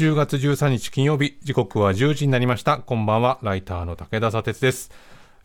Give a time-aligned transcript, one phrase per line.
[0.00, 2.78] 10月13日金曜日時刻は10時になりました。
[2.78, 3.38] こんばんは。
[3.42, 4.90] ライターの武田砂鉄です。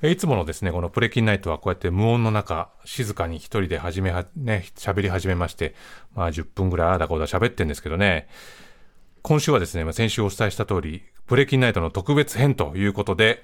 [0.01, 5.75] えいつものですねこのプレキンナイトはこうやって無音の中静かに一人で始めはね喋り始めまして
[6.13, 8.29] まあ10分ぐらいあだこだ喋ってんですけどね。
[9.23, 13.43] 今週はですねまあ先週お伝えした通りプレキンナイトの特別編ということで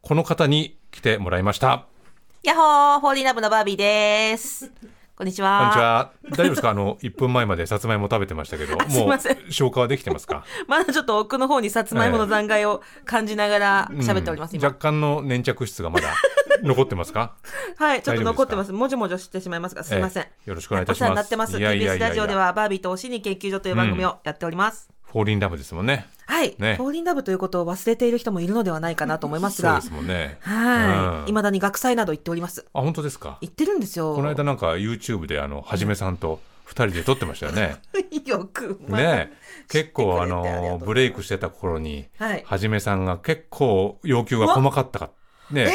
[0.00, 1.84] この方に来てもらいました。
[2.42, 4.72] やっほー、ホーリーラブのバービーです。
[5.18, 5.58] こんにちは。
[5.58, 5.78] こんにち。
[5.78, 6.70] は大丈夫ですか？
[6.70, 9.18] あの 1分前までさつまいも食べてましたけどもう
[9.50, 10.44] 消化はできてますか？
[10.68, 14.68] まだちょっと奥の方にさつまいもの残骸を感じながら喋っております、今。
[14.68, 16.14] うん若干の粘着質がまだ
[16.62, 17.34] 残ってますか？
[17.78, 18.64] はい、ちょっと残ってま。
[18.64, 20.22] すもじもじょしてしまいますが、すいません。
[20.22, 21.56] ええよろしくお願いいたしますお世話になってます。
[21.56, 24.88] TBS やラジオでは、バービーとお心理研究所という番組をやっております。
[25.10, 26.76] フォーリンラブですもんねはい、ね。
[26.76, 29.80] フォーリンラブということを忘れている人もいるのではないかなと思いますが。
[29.80, 30.36] そうで、すもんね。
[30.42, 30.84] は
[31.16, 31.26] い、うん。
[31.26, 32.66] 未だに学祭など行っております。
[32.74, 33.38] あ本当ですか？
[33.40, 34.14] 行ってるんですよ。
[34.14, 37.76] この間なんか YouTube であのはじめさんと2人で撮ってましたよね。
[38.26, 39.00] よく、まあ。
[39.00, 39.32] ね。
[39.68, 42.42] 結構あのブレイクしてた頃にはい。
[42.46, 45.10] はじめさんが結構要求が細かったか
[45.50, 45.72] ね。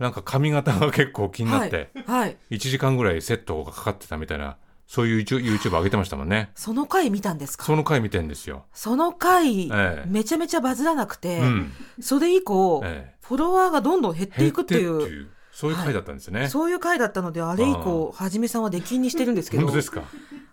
[0.00, 2.36] なんか髪型が結構気になって、はい。
[2.50, 6.50] 1時間ぐらいセットがかかってたみたいなそういう YouTube, 上げてましたもんね。
[6.54, 7.64] その回見たんですか？
[7.64, 8.64] その回見てんですよ。
[8.72, 10.04] その回、ええ。
[10.06, 11.72] めちゃめちゃバズらなくて、うん。
[12.00, 13.14] それ以降、ええ。
[13.22, 20.02] フォロワーがどんどん減っていくってい減う、っていうそういう回だったんですね、そういう回だったので、あれ以降、はじめさんは出禁にしてるんですけど、 本当ですか？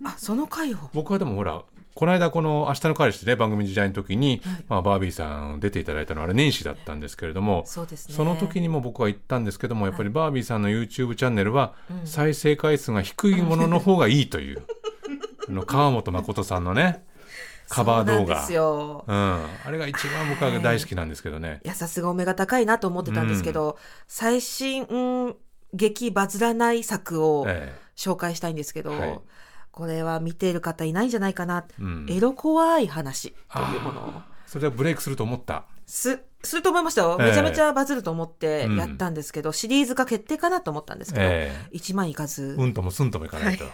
[0.05, 0.77] あ、その回を。
[0.93, 1.61] 僕はでもほら
[1.93, 4.65] この間この「明日の彼氏」ね番組時代の時に、はい。
[4.69, 8.15] まあ、バービーさん出ていただいたのはあれ年始だったんですけれどもそうですね。
[8.15, 12.07] その時にも僕は言ったんですけどもやっぱりバービーさんの YouTube チャンネルはうん。
[12.07, 14.61] 再生回数が低いものの方がいいという
[15.47, 17.03] あの川本誠さんのね
[17.67, 18.45] カバー動画。
[18.45, 21.67] そうなんあれが一番僕は大好きなんですけどね、い。
[21.69, 25.35] や、さすがお目が高いなと思ってたんですけど、最新、うん
[25.73, 27.73] 劇バズらない作をえ。
[27.95, 29.19] 紹介したいんですけど、はい
[29.81, 31.65] これは見ている方いないんじゃないかな。
[31.67, 34.13] えうん、エロ怖い話というものを。
[34.45, 35.65] それでブレイクすると思った。
[35.87, 37.17] す、すると思いましたよ。
[37.19, 37.29] ええ。
[37.29, 38.77] めちゃめちゃバズると思ってうん。
[38.77, 43.71] やったんですけど、シリーズ化決定かなと思ったんですけど、え1万いかず、えうんともすんともいかないと、は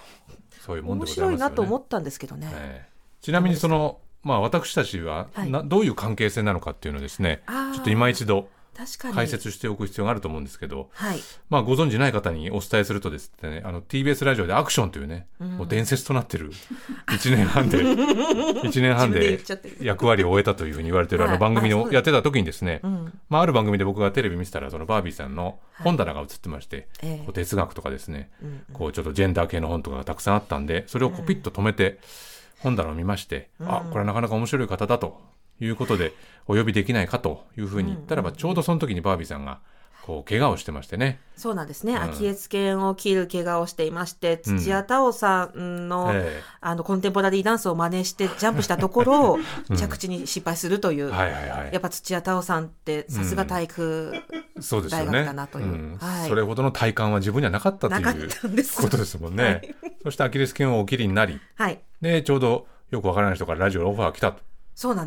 [0.61, 1.35] そういうもんで面ございますよね。
[1.35, 2.49] 白いなと思ったんですけどね。
[2.53, 2.89] ええ。
[3.19, 5.51] ちなみにその、まあ、私たちははい。
[5.51, 7.41] な、どういう関係性なのかっていうのをですね。
[7.73, 8.47] ちょっと今一度。
[9.13, 11.19] 解説しておく必要があると思うんですけど、はい。
[11.49, 15.57] まあ、ご存知ない方にお伝えするとですねあの TBS ラジオでアクションというね、うん。
[15.57, 16.51] もう伝説となってる
[17.07, 19.39] 1年半で 1年半で
[19.81, 21.33] 役割を終えたというふうに言われてるあはい。
[21.35, 23.13] の番組をやってた時にですね、うん。
[23.29, 27.25] まあ、ある番組で僕がテレビ見てたらそのバービーさんの本棚が映ってまして、ええ。
[27.25, 31.99] こう哲学とかですねうんこうちょっとジェンダー系の本とかがたくさんあったんでそれをこうピッと止めて
[32.59, 33.71] 本棚を見まして、うん。
[33.73, 35.19] あこれはなかなか面白い方だと
[35.59, 36.13] いうことで
[36.47, 39.59] お呼びできないかというふうに言ったらば、うんちょうどその時にバービーさんが
[40.07, 41.93] こう怪我をしてましてね、そうなんですね。
[41.93, 42.01] うん。
[42.01, 49.37] アキレス腱を切る怪我をしていまして、土屋太鳳さんの、えあの、コンテンポラリーダンスを真似してジャンプしたところ、
[49.69, 49.75] うん。
[49.75, 51.69] 着地に失敗するという、えはいはいはい。
[51.73, 54.13] やっぱ土屋太鳳さんってさすが体育
[54.89, 55.99] 大学だなという。
[56.25, 58.81] それほどの体感は自分にはなかったとなかっいうたんです。
[58.81, 59.75] ことですもんね、はい。
[60.03, 61.81] そしてアキレス腱をお切りになりはい。
[62.01, 64.46] でちょうどよくわからない人からラジオのオファーが来たと。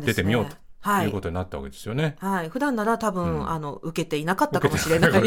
[0.05, 1.05] 出てみようとはい。
[1.05, 2.15] いうことになったわけですよね。
[2.19, 2.49] はい。
[2.49, 3.49] 普段なら多分、うん。
[3.49, 5.11] あの、受けていなかったかもしれない。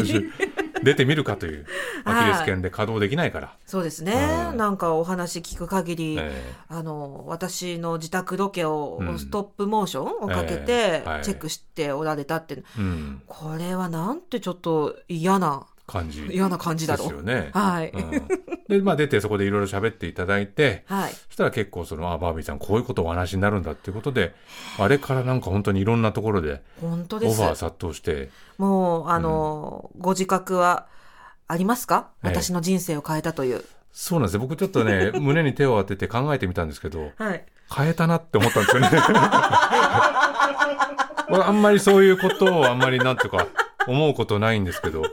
[0.83, 1.65] 出てみるかという
[2.05, 4.13] アキレス腱で稼働できないから、そうですね、
[4.51, 17.07] うんなんかお話聞く限り、えあの、私の自宅ロケをうんストップモーションをかけえてチェックしておられたって、えうん、これはなんてちょっと嫌な、感じ嫌な感じだろう。
[17.09, 17.49] ですよね。
[17.53, 17.89] はい。
[17.89, 18.27] うん
[18.67, 21.11] で、まあ、出てそこでいろいろ喋っていただいてはい。
[21.11, 24.33] そしたら結構そのあバービーさんこういうことをお話になるんだっていうことで
[24.79, 27.55] あれからなんか本当にいろんなところで本当ですオファー。
[27.55, 30.87] 殺到してもう、あの、ご自覚は
[31.47, 33.63] ありますか、ええ私の人生を変えたという。
[33.91, 37.45] そうなんですよ僕ちょっとね 胸に手を当てて考えてみたんですけどはい。
[37.73, 38.89] 変えたなって思ったんですよね。
[41.29, 43.47] 俺あんまりそういうことをあんまりなんとか
[43.87, 45.03] 思うことないんですけど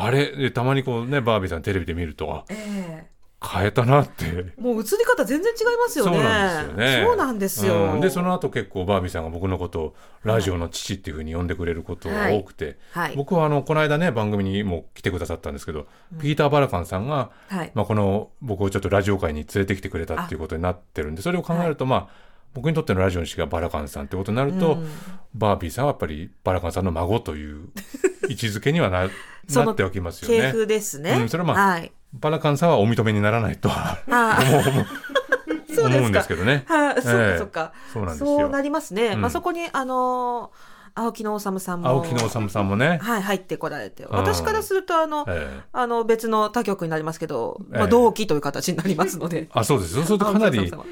[0.00, 0.36] あれ？
[0.36, 3.06] でたまにこうねバービーさんテレビで見るとあえ
[3.40, 4.24] 変えたなって。
[4.24, 6.12] えもう映り方全然違いますよね。
[6.12, 7.04] そうなんですよね。
[7.06, 7.74] そうなんですよ。
[7.94, 13.16] うんでその後結構バービーさんが僕のことをラジオの父っていうふうに呼んでくれることが多くて、はい。
[13.16, 15.86] 僕はあのこの間ね番組にも来てくださったんですけど、
[16.20, 17.70] ピーター・バラカンさんが、はい。
[17.74, 22.27] まあ、この僕をちょっとラジオ界に連れてきてくれたっていうことになってるんでそれを考えると、まあ
[22.58, 24.88] 僕にとってのラジオの師がバラカンさんってことになると、うん
[25.34, 27.68] バービーさんはやっぱりバラカンさんの孫という
[28.30, 29.10] 位置づけにはな
[29.54, 30.50] なっておきますよ系ね。
[30.52, 31.12] 譜ですね。
[31.12, 31.92] うんそれはまあはい。
[32.14, 34.38] バラカンさんはお認めにならないとは あ
[35.86, 36.64] 思うんですけどね。
[36.66, 37.02] はい。
[37.02, 37.78] そうなんですよ。
[38.16, 39.08] そうなりますね。
[39.08, 40.67] うんまあそこにあのー
[40.98, 41.88] 青木の治さんも。
[41.88, 44.06] 青木の治さんもね、はい、入ってこられて、ん。
[44.10, 45.60] 私からするとあの、ええ。
[45.72, 49.48] あの別の他局になりますけど、まあ、ええ同期という形になりますので。
[49.52, 50.82] あそうですそうするとかなりちょ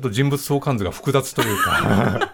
[0.00, 2.30] っと人物相関図が複雑というか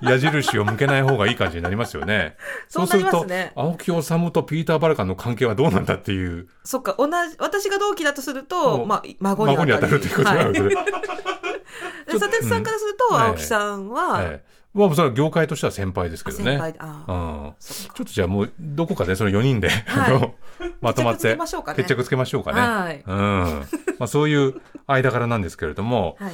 [0.02, 2.36] 矢印を向けない方がいい感じになりますよね。
[2.68, 3.52] そうすると、なりますね。
[3.54, 6.48] 青木治とピーター・バルカンの関係はどうなんだっていう。
[6.64, 10.70] そっか、同じ、私が同期だとするもと、うまあ、孫に孫に当たるということなので、はい。
[12.06, 13.20] で佐哲さんからすると、うん。
[13.20, 14.38] 青木さんは、
[14.74, 16.44] ええまあそれは業界としては先輩ですけどね。
[16.52, 17.14] 先輩で、あうあ、
[17.48, 20.34] ん、ちょっとじゃあもうどこかでその4人で、はい
[20.80, 21.36] まとまって
[21.76, 22.60] 決着つけましょうかねうかね。
[22.60, 23.66] はいうん
[23.98, 26.32] まあ、そういう間柄なんですけれども、はい。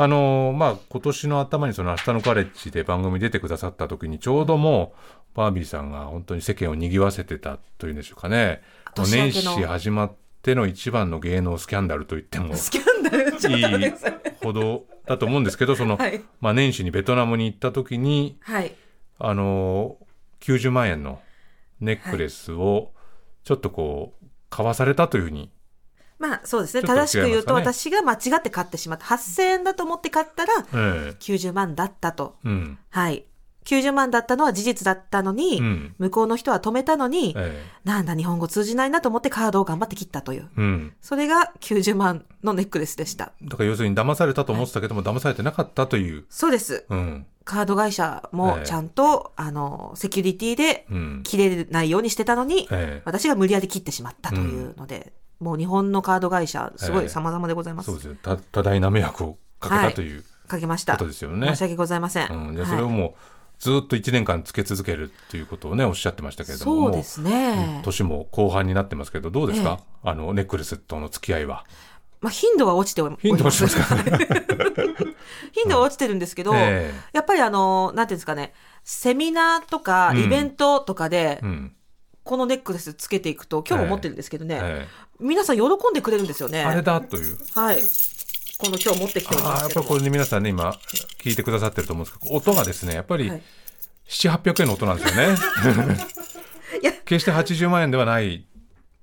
[0.00, 4.94] あのーまあ、今年の頭にその明日のカレッジで番組に出てくださった時にちょうども
[5.34, 8.62] うバービーさんが本当に世間を賑わせてたというんでしょうかね。
[8.96, 13.92] 年始始まっての一番の芸能スキャンダルと言ってもスキャンダル、いい。
[14.42, 16.22] ほどだと思うんですけど、その、はい。
[16.40, 18.74] まあ、年始にベトナムに行った時に、はい。
[19.18, 21.20] あのー、90万円の
[21.80, 22.92] ネックレスを
[23.44, 25.50] ちょっとこう、買わされたというふうに、
[26.18, 26.82] まあ、そうですね。
[26.82, 29.04] ね正しく言うと、私が間違って買ってしまった。
[29.04, 32.36] 8000円だと思って買ったら、ええ90万だったと。
[32.44, 33.24] うん、はい。
[33.64, 40.48] 90万だったのは事実だったのに、うん、向こうの人は止めたのに、えなんだ日本語通じないなと思ってカードを頑張って切ったという。
[40.56, 40.94] えうん。
[41.02, 43.32] それが90万のネックレスでした。
[43.42, 46.24] だから要するに騙されたと思ってたけども、騙されてなかったという。
[46.30, 46.86] そうです。
[46.88, 47.26] うん。
[47.44, 51.20] カード会社もええちゃんと、あの、セキュリティでうん。
[51.24, 57.86] 切れないようにしてたのに、ええ私が無理やり切ってしまったというので、もう日本のカード会社、すごええい様々でございます。
[57.86, 60.94] そうです多大な迷惑をかけたというかけました。
[60.94, 61.48] ことですよね。
[61.48, 62.32] 申し訳ございません。
[62.32, 62.54] うん。
[62.54, 63.14] で、はいそれをもう、
[63.58, 66.84] ずっと1年間つけ続けるっていうことをね、おっしゃってましたけれども。
[66.86, 67.80] そうですね。
[67.84, 71.64] 年も後半になってますけど、どうですか、あの、ネックレスとの付き合いは。
[72.20, 73.22] まあ、頻度は落ちております。
[73.22, 73.96] 頻度落ちますか？
[75.52, 78.52] 頻度は落ちてるんですけど、えやっぱりあの、なんていうんですかね、
[78.84, 81.74] セミナーとかうんイベントとかでえ、うん。
[82.24, 84.88] このネックレスつけていくと、今日も持ってるんですけどね、え
[85.18, 86.58] 皆さん喜んでくれるんですよね。
[86.58, 87.38] えあれだという。
[87.54, 87.82] はい。
[88.58, 90.76] この今日持ってきておりますやっぱりこれね、皆さんね、今、
[91.22, 93.42] 聞いてくださってると思うんですけど、音がですね、やっぱりはい、
[94.08, 95.36] 7、800円の音なんですよね。
[96.82, 98.44] いや決して80万円ではない。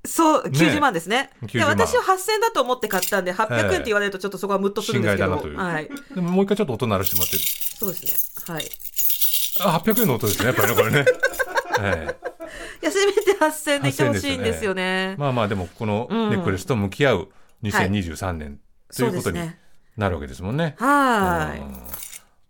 [0.06, 1.30] そう、ね90万ですね。
[1.44, 5.38] 90で万私は8000円だと思って買ったんで、800円って言われるとちょっとそこはムッとするんですけど。
[5.38, 5.90] 心外だなはい。
[6.14, 7.38] でももう一回ちょっと音鳴らしてもらって。
[7.38, 8.54] そうですね。
[8.56, 8.66] はい。
[8.66, 8.70] い
[9.62, 11.06] あ、800円の音ですね、やっぱりね、これね。
[11.82, 12.16] え
[12.82, 15.16] えや、せめて8000円でいてほしいんですよね。
[15.18, 17.30] まあまあ、でも、このネックレスと向き合う
[17.64, 18.60] 2023年
[18.90, 19.40] とそいううことに。
[19.98, 20.76] なるわけですもんね。
[20.78, 21.78] はうん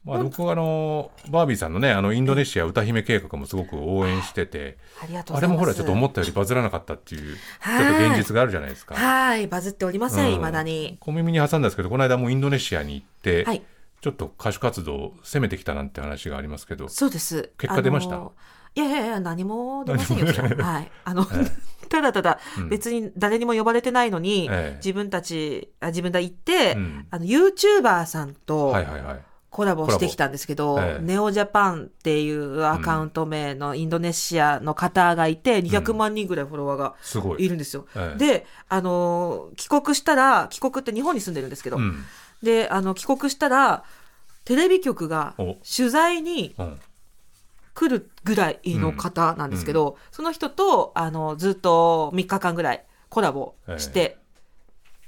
[0.03, 4.77] まあ、僕はあの、バービーさんのね、あの、インドネシア歌姫計画もすごく応援してて、
[5.11, 5.15] い。
[5.17, 8.93] あれもほら、ちょっと思ったよりバズらなかったっていう、ちはいょっと現実があるじゃないですか。
[8.93, 9.47] はい。
[9.47, 10.97] バズっておりません、うん未だに。
[10.99, 13.63] 小耳に挟んだんですけど、この間もうインドネシアに行って、はい。
[14.01, 17.49] ちょっと歌手活動を攻めてきたなんて話がありますけど、そうです。
[17.57, 18.15] 結果出ました？
[18.15, 18.33] あの
[18.75, 20.91] いやいやいや、何も出ませんよ、ははい。
[21.05, 21.51] あの、え
[21.87, 29.19] ただただ、うん別に誰にも呼ばれてないのに、ええ自分たち、あ自分で行って、うんあの、YouTuber さんとはいはいはい。
[29.49, 37.45] コラボしてきたんですけど、ネオジャパンっていうアカウント名のインドネシアの方がいて、200万人ぐらいフォロワーがすごい。
[37.45, 37.85] いるんですよ。
[37.95, 42.03] ええで、あのー帰国したら、帰国って日本に住んでるんですけど、うん。
[42.43, 43.85] で、あの、帰国したら、
[44.43, 46.79] テレビ局がお取材にうん。
[47.75, 54.17] 来るぐらいの方なんですけど、その人と、あの、ずっと3日間ぐらいコラボして、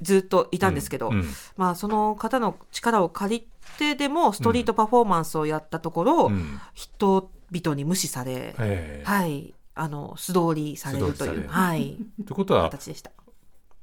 [0.02, 1.26] ずっといたんですけど、うん。
[1.56, 3.48] まあ、その方の力を借り
[3.78, 6.60] てでも、ストリートパフォーマンスをやったところ、うん。
[6.74, 9.04] 人々に無視され、ええ。
[9.06, 13.12] はい、あの、素通りされるという、はい、ってことは、形でした。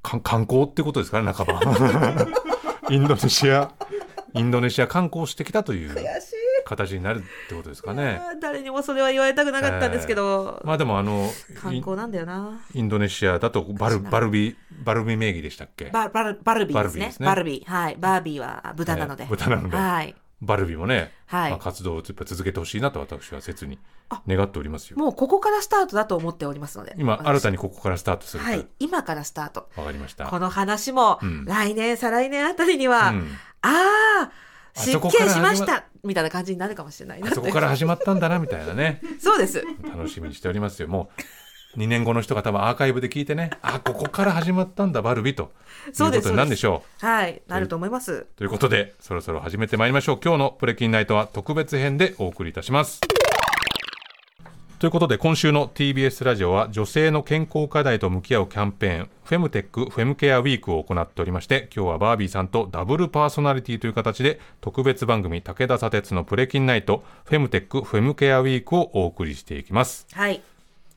[0.02, 1.60] か観光ってことですかね、半ば。
[2.90, 3.72] インドネシア、
[4.34, 5.92] インドネシア観光してきたという。
[5.92, 6.33] 悔しい。
[6.64, 8.20] 形になるってことですかね。
[8.40, 11.30] 誰にもそれは言われたくなかったんですけど、まあでもあの、
[11.60, 12.60] 観光なんだよな。
[12.74, 15.86] インドネシアだとバルバルビ、バルビ名義でしたっけ？
[15.86, 17.12] ババルバルビーですね。
[17.20, 17.70] ババルビー。
[17.70, 17.96] はい。
[17.98, 19.24] バービーは豚なので。
[19.24, 20.14] ええ豚なのではい。
[20.42, 23.78] バルビもね、はいまあ、活動をやっぱ続けてほしいなと私は切に
[24.28, 24.98] 願っておりますよ。
[24.98, 26.94] もうここからスタートだと思っておりますので。
[26.98, 28.50] 今、私新たにここからスタートすると。
[28.50, 28.66] はい。
[28.78, 29.70] 今からスタート。
[29.76, 30.26] わかりました。
[30.26, 33.30] この話もうん、来年、再来年あたりには、うん
[33.62, 34.30] ああ、あ
[34.74, 39.00] 失敬しましたみたいな感じになるかもしれないなあそこから始まったんだな、みたいなね。
[39.20, 39.64] そうです。
[39.84, 40.88] 楽しみにしておりますよ。
[40.88, 41.10] も
[41.76, 45.52] う、2年後の人が多分アーカイブで聞いてね、あ、ここから始まったんだ、バルビと。
[45.92, 47.06] そうですいうことになるんでしょう。
[47.06, 47.42] はい。
[47.46, 48.26] なると思います。
[48.36, 50.20] ということで、そろそろ始めてまいりましょう。
[50.22, 53.00] 今日のプレキンナイトは特別編でお送りいたします。
[54.84, 70.42] とということで今週の TBS ラジオは女性の健康課題と向き合うキャンペーンフェムテックフェムケアウィークを行っておりまして今日はバービーさんとダブルパーソナリティという形で特別番組武田砂鉄のプレキンナイトフェムテックフェムケアウィークをお送りしていきますはい。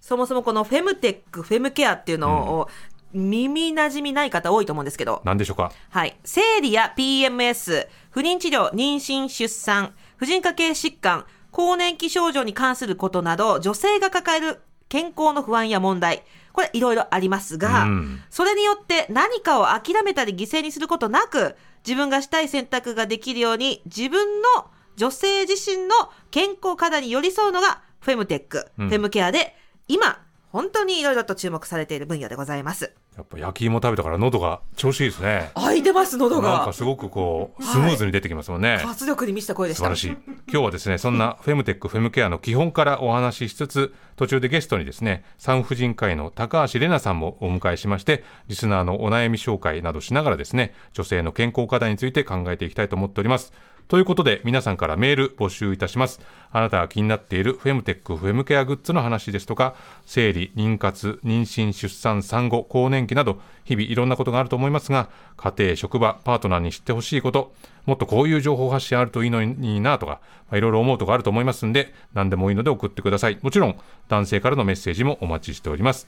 [0.02, 2.70] そもそもこのフェムテック、フェムケアっていうのを、
[3.14, 5.72] 耳馴染みない方多いと思うんですけど、何でしょうか？
[5.90, 6.18] はい。
[6.26, 16.24] 生理や PMS、不妊治療、妊娠、出産、婦人科系疾患、更年期症状に関することなど、女性が抱える健康の不安や問題、
[16.54, 18.22] これいろいろありますが、うん。
[18.30, 25.96] それによって何かを諦めたり犠牲にすることなく、自分がしたい選択ができるように、自分の女性自身の
[26.32, 28.90] 健康課題に寄り添うのがフェムテック、うん。
[28.90, 29.56] フェムケアで、
[29.88, 30.20] 今、
[30.58, 32.92] 本当にいろいろと注目されている分野でございます。
[33.16, 36.74] やっぱ焼き芋食べたから喉が調子いいですね開いてます、喉がなんか。
[36.74, 39.96] すごくこうスムーズに出てきますもんね、活力に満ちた声でした。
[39.96, 53.54] 素晴らしい今日はですねそんなフェムテックフェムケアの基本からお話ししつつ途中でゲストにですね産婦人科医の高橋玲奈さんもお迎えしましてリスナーのお悩み紹介などしながらですね女性の健康課題について考えていきたいと思っております
[53.88, 56.20] ということで皆さんからメール募集いたします。
[56.52, 59.76] あなたが気になっているフェムテックフェムケアグッズの話ですとか
[60.06, 67.54] 生理妊活妊娠出産産後更年期など日々いろんなことがあると思いますが家庭職場パートナーに知ってほしいこと
[67.86, 73.40] もっとこういう情報発信あるといいのになとか、まあいろいろ思うとこあると思いますんで何でもいいので送ってください。
[73.42, 73.80] もちろん
[74.10, 76.08] 男性からのメッセージもお待ちしております。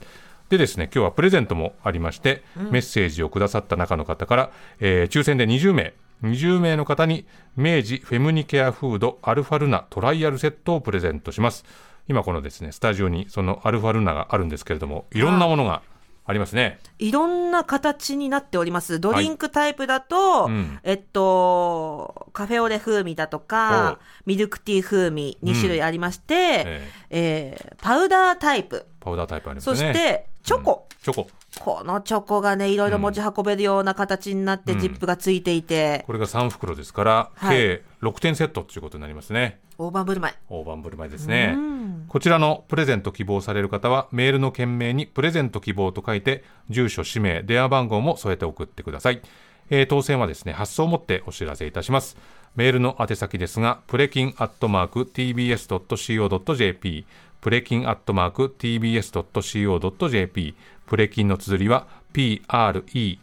[0.50, 11.66] でですね今日はプレゼントもありまして、メッセージをくださった中の方から、えー抽選で20名20名の方に明治フェムニケアフードアルファルナトライアルセットをプレゼントします。
[12.08, 15.84] 今このですねスタジオにそのアルファルナがあるんですけれどもいろんなものが
[16.30, 16.78] ありますね。
[17.00, 19.00] いろんな形になっております。
[19.00, 20.80] ドリンクタイプだと、うん。
[20.84, 23.98] えっと、カフェオレ風味だとか、
[24.28, 27.76] ミルクティー風味2種類ありまして、ええ。
[27.80, 30.88] ーパウダータイプ、パウダータイプありますそねしてチョコ。
[31.02, 31.28] チョコ
[31.60, 34.80] このチョコがね、いろいろ持ち運べるような形になって、うん。
[34.80, 37.58] ジップがついていて、これが3袋ですから、はい。
[37.58, 39.60] 計6点セットということになりますね。
[39.78, 40.36] 大盤振る舞い。
[40.50, 41.54] 大盤振る舞いですね。
[41.58, 42.06] うん。
[42.10, 49.22] こちらのプレゼント希望される方はメールの件名にプレゼント希望と書いて住所氏名電話番号も添えて送ってください、
[49.70, 52.18] えー当選はですね発送をもってお知らせいたします。
[52.56, 57.06] メールの宛先ですがプレキンアットマーク tbs.co.jp
[57.42, 60.56] プレキンアットマーク tbs.co.jp
[60.90, 63.20] プレキンの綴りは PREKIN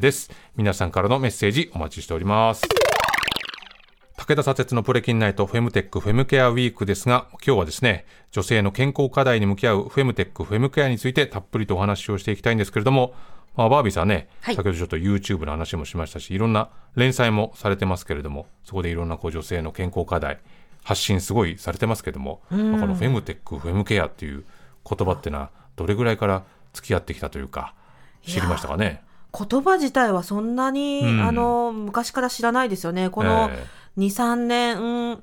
[0.00, 0.30] です。
[0.56, 2.66] 皆さんからのメッセージお待ちしております。
[4.16, 13.12] 武田砂鉄のプレキンナイトフェムテックフェムケアウィークですが今日はですね女性の健康課題に向き合うフェムテックフェムケアについてたっぷりとお話をしていきたいんですけれども、
[13.56, 14.54] まあ、バービーさんね、はい。
[14.56, 20.38] 先ほどちょっと YouTube の話もしましたしいろんな連載もされてますけれどもそこでいろんなこう女性の健康課題
[20.82, 24.46] 発信すごいされてますけども、まあこのフェムテックフェムケアっていう
[24.88, 26.44] 言葉っていうのはどれぐらいから
[26.74, 27.74] 付き合ってきたというか
[28.26, 29.02] 知りましたかね？
[29.32, 31.20] 言葉自体はそんなに、うん。
[31.22, 33.08] あの昔から知らないですよね。
[33.08, 33.66] このえ
[33.96, 35.22] 23年、うん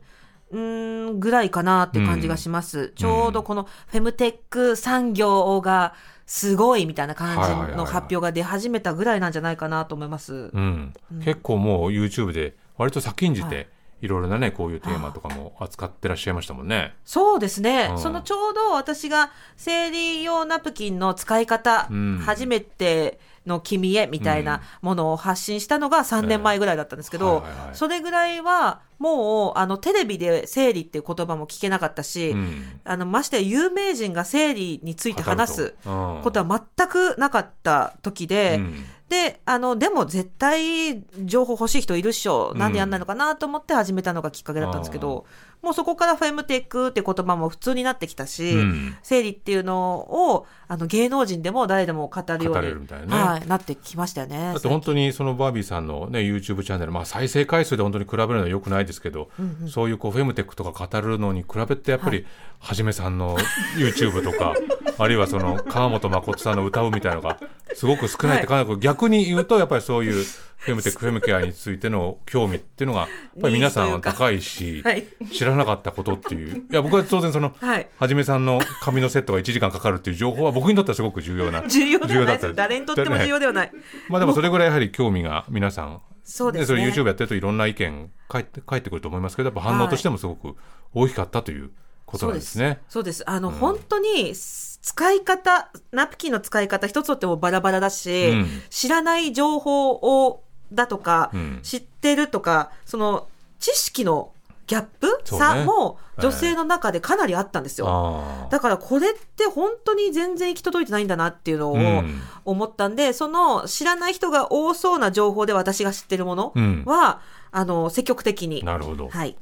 [0.51, 5.93] うんぐらいかなっていう感じがします、ちょうどこのフェムテック産業が
[6.25, 10.51] すごいみたいな感じの発表が出始めたぐらいなんじゃないかなと思います。
[10.53, 10.93] うん。
[11.24, 13.70] 結構もう YouTube で割と先んじはて
[14.01, 16.96] いろいろなねこういうテーマとかも扱ってらっしゃいましたもんね。
[17.05, 18.00] そうですね、うん。
[18.00, 22.17] そのちょうど私が生理用ナプキンの使い方、うん。
[22.25, 27.43] 初めての君へみたいなものを発信したのが3年前ぐらいだったんですけど、
[27.74, 32.79] それぐらいはもうあのテレビで生理っていう言葉も聞けなかったし、うん。
[32.84, 42.58] あのましてや有名人が生理について話すこことは全くなかった時で、うんであのでも絶対情報欲しい人いるっしょ、うん。
[42.58, 45.25] なんでやんないのかなと思って始めたのがきっかけだったんですけど
[45.62, 48.96] もうそこからフェムテックって言葉も普通になってきたし、うん。
[49.03, 52.88] 生理っていうのをあの芸能人でも誰でも語るよう語にね。
[53.10, 54.53] はい、なってきましたよね。
[54.53, 59.30] だって本当にそのバービーさんの、ね、YouTube チャンネル、まあ、再生回数で本当に比べるのはよくないですけど、
[59.68, 62.25] そういうこうフェムテックとか語るのに比べてやっぱり
[62.60, 63.38] はじめさんの
[63.77, 64.56] YouTube とか
[64.98, 67.38] あるいはその川本誠さんの歌うみたいなのが
[67.75, 70.23] すごく少ないって考えると、逆に言うとやっぱりそういう
[70.57, 73.09] フェムテックフェムケアについての興味っていうのが やっ
[73.41, 75.05] ぱり皆さんは高いしはい。
[75.31, 76.65] 知らなかったことっていう。
[76.71, 82.13] いや僕は当然そのはじめさんの髪のセットが1時間かかるっていう情報は僕にとってはすごく重要な重要ではないです。
[82.13, 82.53] 重要だった。
[82.53, 83.71] 誰にとっても重要ではない。
[84.07, 86.65] まあでもそれぐらいやはり興味が皆さんそうですね。
[86.67, 90.55] それ YouTube やってるといろんな意見返って返ってくると思いますけどやっぱ反応としてもすごく
[90.93, 91.71] 大きかったという
[92.05, 92.79] ことなんですね。
[92.89, 93.27] そうです。
[93.29, 94.35] あの、本当に
[94.81, 103.27] 使い方、ナプキンの使い方一つとってもバラバラだし、うん知らない情報をだとか、うん知ってるとか、その
[103.59, 104.31] 知識の
[104.67, 107.88] ギャップそうね差も女性の中でかなりあったんですよ。
[107.89, 117.21] あだからこれって本当に全然行き届いてないんだなっていうのをうん思ったんで、その知らない人が多そうな情報で私が知ってるものうんは、
[117.51, 119.09] あの、積極的に、なるほど。
[119.09, 119.35] はい、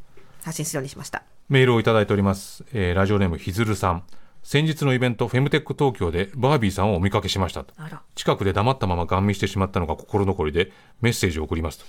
[0.44, 1.24] 発信するようにしました。
[1.48, 2.66] メールをいただいております。
[2.74, 4.04] えーラジオネームひずるさん。
[4.52, 7.76] 先日のイベント、フェムテック東京でバービーさんをお見かけしましたと。
[8.16, 11.86] 近くで黙ったままガン見してしまったのが心残りで メッセージを送りますと。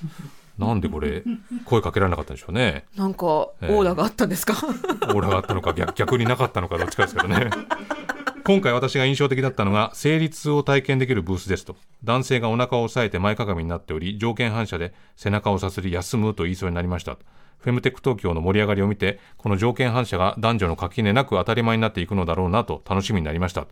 [0.66, 1.24] なんでこれ、
[1.64, 2.84] 声かけられなかったんでしょうね。
[2.94, 4.52] なんか、オええーラがあったんですか、
[5.08, 7.48] オーラがあったのか逆逆になかったのかどっちかですけどね。
[8.44, 17.16] 今回私が印象的だったのが生理痛を体験できるブースですと男性がお腹を押さえて前かがみになっており条件反射で背中をさすり休むと言いそうになりました
[17.60, 23.66] フェムテック東京の盛り上がりを見てこの条件反射が男女の垣根なく当たり前になっていくのだろうなと楽しみになりました。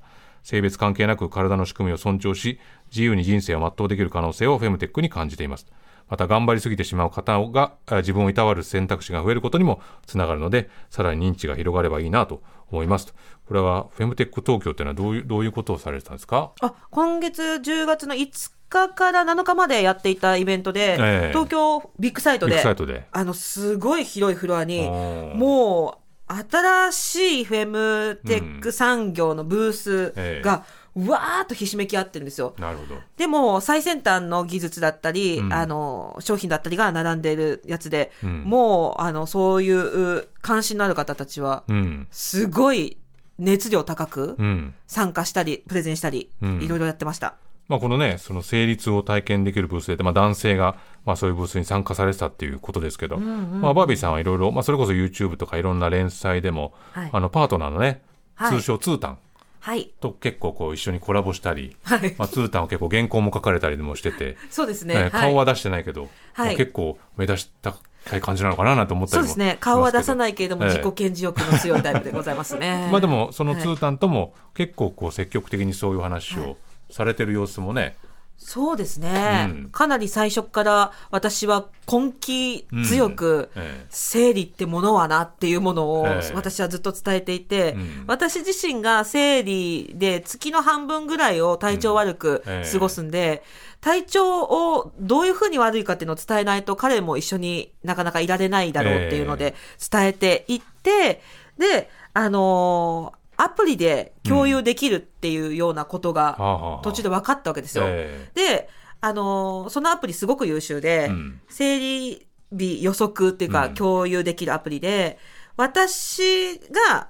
[0.45, 5.67] 性別関係なく体の仕組みを尊重し自由に人生を全うできる可能性をフェムテックに感じています。
[6.09, 13.15] また頑張りすぎてしまう方が自分をいたわる選択肢が増えることにもつながるのでさらに認知が広がればいいなと思います
[13.47, 16.53] これはフェムテック東京っていうのはどういうどういうことをされてたんですか？
[16.63, 21.29] あ、今月10月の5日から7日までやっていたイベントで、ええ。
[21.33, 23.07] 東京ビッグサイトで、トで。
[23.13, 24.89] あの、すごい広いフロアに、
[25.35, 26.09] もう、
[26.51, 30.43] 新しいフェムテック産業のブースええ。
[30.43, 32.55] が、わーっとひしめき合ってるんですよ。
[32.59, 33.01] なるほど。
[33.17, 35.53] でも、最先端の技術だったり、うん。
[35.53, 38.43] あの、商品だったりが並んでいるやつで、うん。
[38.45, 42.09] もう、あの、そういう関心のある方たちは、うん。
[42.11, 42.99] すごい
[43.39, 44.75] 熱量高くうん。
[44.87, 46.63] 参加したり、プレゼンしたり、うん。
[46.63, 47.37] いろいろやってました。
[47.69, 58.03] まあ、このねその成立を体験できるブースで、まあ、男性が、まあ、そういうブースに参加されてたっていうことですけど、まあ、バービーさんはいろいろ、まあ、それこそ YouTube とかいろんな連載でも、はいあのパートナーのね、
[58.35, 59.19] はい通称ツータン
[59.61, 59.93] はい。
[60.01, 62.15] と結構こう一緒にコラボしたり、はい。
[62.17, 64.95] まあ、ツータンは結構原稿も書かれたりもしてて、そうですね。
[64.95, 67.75] ねはい顔は出してないけど、はいまあ結構目指した
[68.17, 69.59] い感じなのかななんて思ったそうですね。
[69.61, 72.89] 顔は出さいないけれども、ええ自己顕示欲の強いタイプでございますね。
[72.93, 76.57] まあでもそのはいツータンとも結構こう積極的にそういう話を
[76.91, 77.97] されてる様子もね、
[78.39, 79.69] そうですね、うん。
[79.71, 83.87] かなり最初から私は根気強く、ええ。
[83.91, 86.33] 生理ってものはなっていうものをええ。
[86.35, 88.05] 私はずっと伝えていて、うん。
[88.07, 93.43] 私自身が生理で月の半分ぐらいを体調悪く過ごすんで、
[93.81, 99.57] 体調をどういうふうに悪いかっていうのを伝えないと彼も一緒になかなかいられないだろうっていうので
[99.91, 101.23] 伝えていって、
[101.59, 107.85] で、あのーアプリで共有できるっていうようなことが途中で分かったわけですよ。
[107.87, 108.69] えで、
[109.01, 111.41] あのーそのアプリすごく優秀で、うん。
[111.49, 113.75] 生理日予測っていうか、うん。
[113.75, 115.19] 共有できるアプリで、
[115.57, 117.09] 私が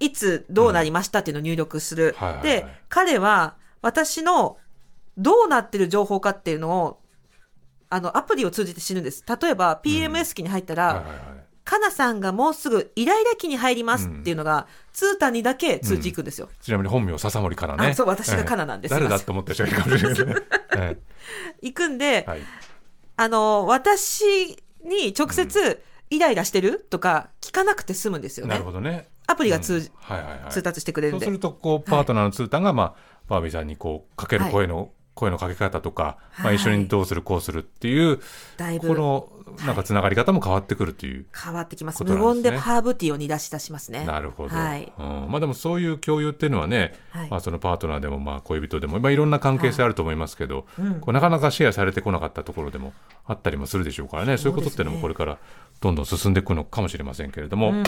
[0.00, 2.14] いつどうなりましたっていうのを入力する。
[2.16, 2.42] はいはいはい。
[2.46, 4.56] で、彼は私の
[5.18, 7.00] どうなってる情報かっていうのを、
[7.90, 9.22] あの、アプリを通じて知るんです。
[9.40, 16.48] 例えば、PMS 期に入ったら、はいはいはいかなさんがもうすぐイライラ期に入りますっていうのが、ツータンにだけ通知いくんですよ。
[16.62, 17.88] ちなみに本名笹森かなね。
[17.88, 18.94] あそう私がカナなんです。
[18.94, 20.34] ええ誰だって思った人がいるかもしれない。
[20.34, 20.42] ね、
[20.76, 20.96] え
[21.60, 22.40] 行くんで、えはい。
[23.18, 28.54] あの、私に直接、イライラしてるとか聞かなくて済むんですよね。
[28.54, 28.72] なるほ。
[28.72, 29.06] どね。
[29.26, 29.90] アプリが通
[30.48, 31.26] 通達してくれるんで。
[31.26, 32.94] そうするとこうパートナーのツータンが、まあ、
[33.28, 36.56] バービーさんにこうかける声の、声のかけ方とか、まあ、はい。
[36.56, 38.20] 一緒にどうするこうするっていう、
[38.56, 39.28] だいぶこの
[39.66, 42.04] なんかつながり方も変わってくるっていう、変わってきます。
[42.04, 44.04] 無言でハーブティーを煮出し出しますね。
[44.04, 44.92] なるほど、はい。
[44.96, 45.26] うん。
[45.28, 47.30] まあ、でもそういう共有っていうのはね、はい。
[47.30, 51.00] まあ、そのパートナーでもまあ恋人でも、まあ、いろんな関係性あると思いますけど、うん。
[51.00, 52.92] こうなかなかシェアされてこなかったところでも
[53.26, 54.36] あったりもするでしょうからね。
[54.36, 55.38] そういうことっていうのもこれから
[55.80, 57.82] どんどん進んでいくのかもしれませんけれども、うん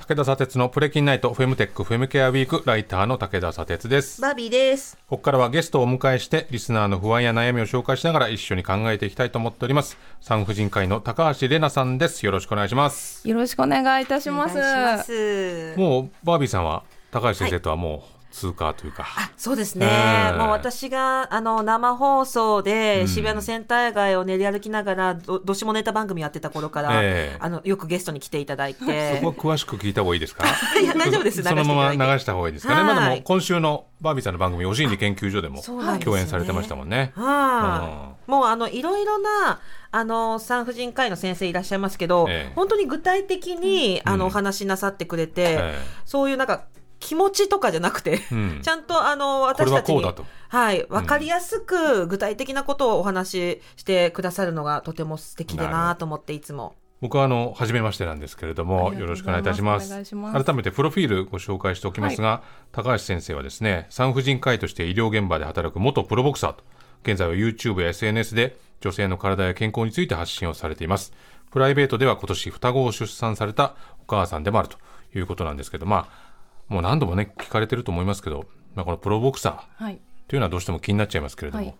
[0.00, 4.22] 武田砂鉄のプレキンナイトフェムテックフェムケアウィークライターの武田砂鉄です。
[4.22, 4.96] バービーです。
[5.08, 9.98] ここからはゲストをお迎えしてリスナーの不安や悩みを紹介しながら一緒に考えていきたいと思っております。
[10.20, 12.24] 産婦人科医の高橋玲奈さんです。
[12.24, 13.28] よろしくお願いします。
[13.28, 15.74] よろしくお願いいたします。
[15.76, 20.36] もうバービーさんは高橋先生とはもう通過というか、そうですね、ええ。
[20.36, 27.36] もう私があの生放送で渋谷のセンター街を練り歩きながらどどしもネタ番組やってた頃から、ええ。
[27.40, 30.44] あのよくゲストに来ていただい そてこは詳しく聞いた方がいいですか？
[30.80, 31.42] いや大丈夫です。
[31.42, 32.94] そのまま流した方がいいですかね、はい。
[32.94, 37.12] まあでも今週のバービーさんの番組お心理研究所でも共演されてましたもんね。
[37.16, 39.60] はい、もうあのいろいろな
[39.90, 42.52] あの産婦人科医の先生いらっしゃいますけど、ええ。
[42.54, 45.78] 本当に具体的に、あのお話しなさってくれて、え。
[46.04, 46.64] そういうなんか
[47.08, 48.58] 気持ちとかじゃなくて、うん。
[48.62, 50.26] ちゃんとあの私たちにこうだと。
[50.48, 56.74] はい、わかりやすく具体的なことをお話ししてくださるのがとても素敵だなと思っていつも。
[57.00, 59.88] 僕はあの初めましてなんですけれどもよろしくお願いいたします。
[59.90, 62.42] 改めてプロフィールご紹介しておきますが、
[62.72, 66.62] 高橋先生はですね産婦人科医として医療現場で働く元プロボクサーと
[67.04, 71.14] 現在は YouTube や SNS で女性の体や健康について発信をされています。
[71.50, 74.76] プライベートでは今年双子を出産されたお母さんでもあると
[75.14, 76.27] いうことなんですけど、まあ、
[76.68, 80.00] もう何度もね、聞かれてると思いますけど、まあ、このプロボクサーはい。
[80.28, 81.74] というのはどうしても気になっちゃいますけれども、はい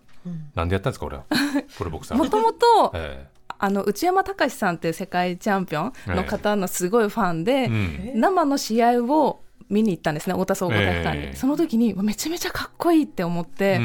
[0.53, 1.23] なんでやったんですか、これは？
[1.77, 2.17] プロボクサー。
[2.17, 8.19] もともと、えあの内山隆さんっていう世界チャンピオンの方のすごいファンで、えうん。
[8.19, 11.35] 生の試合を見に行ったんですね太田総合体育館に、ええ。
[11.35, 13.79] その時にめちゃめちゃかっこいいって思って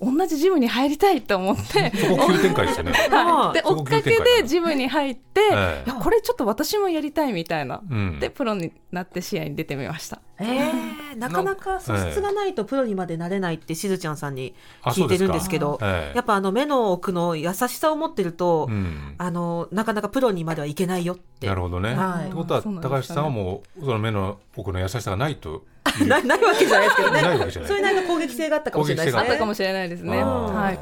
[0.00, 0.16] う、ん。
[0.16, 1.90] 同じジムに入りたいって思って。
[1.96, 2.92] そこ急展開してね。
[3.10, 3.54] はい。
[3.54, 5.82] で追っかけでジムに入って、ええ。
[5.86, 8.20] いやこれちょっと私もやりたいみたいな、うん。
[8.20, 10.20] でプロになって試合に出てみました。
[10.42, 16.16] えー、なかなか素質がないとプロにまでなれないってしずちゃんさんにあ聞いてるんですけどええ。
[16.16, 19.14] やっぱあの目の奥の優しさを持ってると、うん。
[19.16, 21.46] あのなかなかプロにまではいけないよって。
[21.46, 21.94] なるほどね。
[21.94, 22.26] はい。
[22.26, 25.60] ってことは、高橋さんはもう、その目の奥の優しさがないという。
[26.06, 27.22] なないわけじゃないですけどね。
[27.22, 27.68] ないわけじゃない。
[27.70, 29.22] それなりの攻撃性があったかもしれないですね。
[29.22, 30.22] 攻撃性があったかもしれないですね。
[30.22, 30.72] は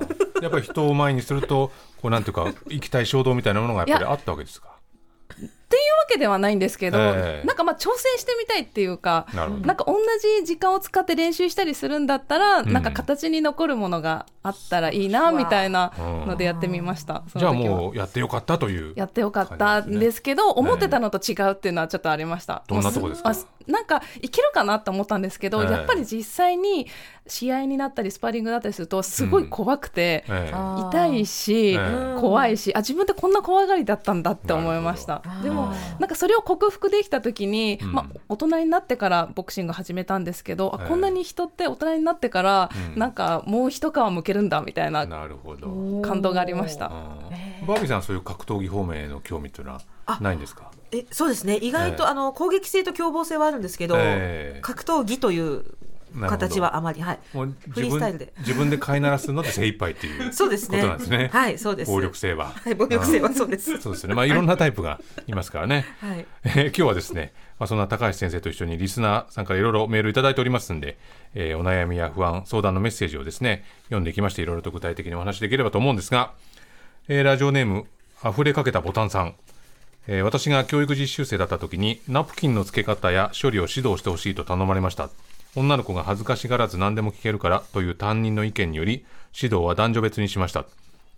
[0.41, 0.43] い。
[0.43, 1.71] やっぱり人を前にすると、
[2.03, 4.77] こうなんていうか、 行きたい衝動みたいなものがやっぱりあったわけですか？
[5.69, 7.47] っていうわけではないんですけど、ええ。
[7.47, 9.99] なんかまあ挑戦してみたいっていうか、なんか同
[10.41, 12.73] じ時間を使って練習したりするんだったら、ん。
[12.73, 17.23] なんか形に残るものがあったらいいなみたいなのでやってみました。
[17.31, 18.95] そじゃあもうやってよかったという。
[18.97, 22.63] やってよかったんですけど、思ってたのと違うっていうのはちょっとありました。
[22.67, 23.35] どんなとこですか？
[23.67, 25.71] なんかいけるかなと思ったんですけど、ええ。
[25.71, 26.87] やっぱり実際に
[27.27, 30.51] 試合になったりスパーリングだったりするとすごい怖くて、ええ。
[30.55, 35.23] あー痛いし、ええ怖いしあ自分ってこんな怖がりだったんだって思いました。
[35.43, 35.58] でも
[35.99, 37.93] なんかそれを克服できた時に、うん。
[37.93, 40.85] まあ、大人になってからボクシング始めたんですけど、ええ。
[40.87, 42.99] あこんなに人って大人になってから、うん。
[42.99, 46.03] なんかもう一皮むけるんだみたいななるほど。
[46.03, 46.87] 感動がありました。
[46.87, 47.67] うん。
[47.67, 50.71] バービーさんはそういう格闘技方面への興味というのはないんですか？
[50.91, 51.59] えそうですね。
[51.59, 52.11] 意外と、ええ。
[52.11, 54.61] あの攻撃性と凶暴性はあるんですけど、ええ。
[54.63, 55.65] 格闘技という
[56.21, 61.31] 形はあまりはいもうフリースタイルで自分で飼いならすので精一杯っていう そうですねことなんですね。
[61.33, 62.53] はいそうです暴力性は。
[62.65, 64.15] はい暴力性はそうです、そうですね。
[64.15, 65.85] まあいろんなタイプがいますからね。
[66.01, 70.97] はいえー今日はですね、まあ、そんな高橋先生と一緒にリスナーさんからいろいろメールいただいておりますんで、
[71.35, 76.33] えーお悩みや不安、相談のメッセージをですね、読んでいきまして、いろいろと具体的にお話しできればと思うんですが、
[77.09, 77.87] えーラジオネーム、
[78.25, 79.35] 溢れかけたボタンさん。
[80.07, 85.11] えー私が教育実習生だった時に、ナプキンの付け方や処理を指導してほしいと頼まれました。
[85.57, 90.67] 女の子が恥ずかしがらず何でも聞けるからという担任の意見により、指導は男女別にしました。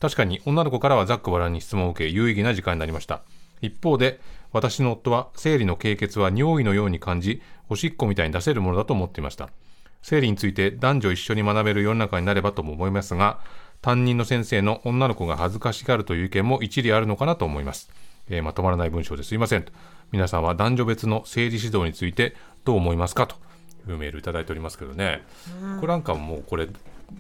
[0.01, 3.23] 確かに女の子からはざっくばらんに質問を受け有意義な時間になりました。
[3.61, 4.21] 一方で
[4.53, 9.51] 私の夫は生理の経血は尿意のように感じおしっこみたいに出せるものだと思っていました。
[10.03, 13.41] 生理について男女一緒に学べる世の中になればとも思いますが
[13.83, 17.91] 担任の先生の女の子が恥ずかしがるという意見も一理あるのかなと思います、
[18.31, 19.63] えーまとまらない文章ですいません。
[19.63, 19.73] と
[20.11, 23.37] 皆さんは男女別の生理指導についてどう思いますかと。
[23.91, 25.23] いうメールいただいておりますけどね、
[25.81, 26.69] これなんかもうこれ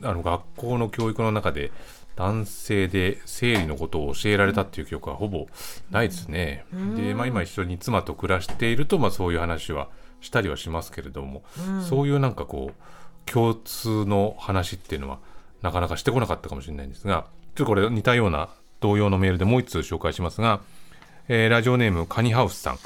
[0.02, 1.72] あの学校の教育の中で
[2.16, 5.46] 男性で生理のことを教えられたっていう記憶はほぼ
[5.90, 6.64] ないですね。
[6.96, 9.88] で、まあ、今一緒に妻と暮らしていると、まあ、そういう話は
[10.20, 11.42] したりはしますけれども、
[11.88, 15.18] そういうなんかこう共通の話っていうのは
[15.62, 18.48] なかなかしてこなかったかもしれないんですがちょっとこれ似たような
[18.80, 20.60] 同様のメールでもう一通紹介しますが、
[21.28, 22.78] えーラジオネームカニハウスさん。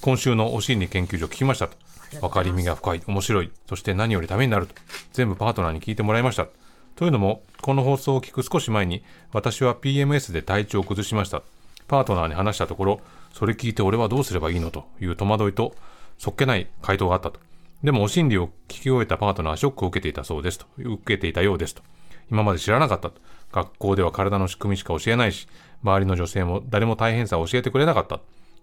[0.00, 1.76] 今週のお心理研究所聞きましたと
[2.20, 3.02] 分かりみが深い。
[3.06, 3.50] 面白い。
[3.68, 4.74] そして何よりためになると。
[5.12, 6.46] 全部パートナーに聞いてもらいました。
[6.94, 11.42] というのもこの放送を聞く少し前に私は PMS で体調を崩しました。
[11.88, 13.00] パートナーに話したところ
[13.32, 14.70] それ聞いて俺はどうすればいいの？
[14.70, 15.74] という戸惑いと
[16.18, 17.40] そっけない回答があったと。
[17.82, 20.58] でもお心理を聞き終えたパートナーはショックを受けていたそうです。
[20.58, 21.74] と受けていたようです。
[21.74, 21.82] と
[22.30, 23.10] 今まで知らなかった。
[23.10, 23.20] と
[23.52, 25.48] 学校では体の仕組みしか教えないし
[25.82, 28.20] 周りの女性も誰も大変さを教えてくれなかった。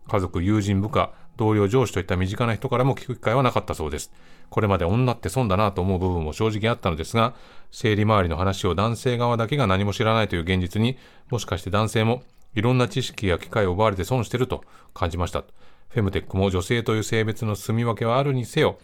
[0.07, 4.12] 家族、友人、部下、同僚、上司といった身近な人からも聞く機会はなかったそうです。
[4.49, 7.34] これまで女って損だなと思う部分も正直あったのですが、
[7.71, 10.97] 生理周りの話を男性側だけが何も知らないという現実に、
[11.30, 12.23] もしかして男性も
[12.56, 15.45] いろんな知識や機会を奪われて損してると感じました。
[15.88, 18.78] フェムテックも女性という性別の住み分けはあるにせよ、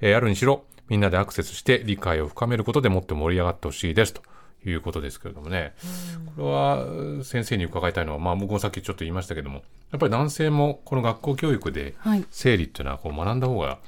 [0.00, 4.22] えーあるにしろ、みんなでアクセスして理解を深めることでもって盛り上がってほしいですと
[4.64, 5.74] いうことですけれどもね。
[6.36, 13.78] これは先生に伺いたいのは、まあ僕もさっきちょっと言いましたけども、やっぱり男性もこの学校教育ではい生理っていうのはこう学んだ方が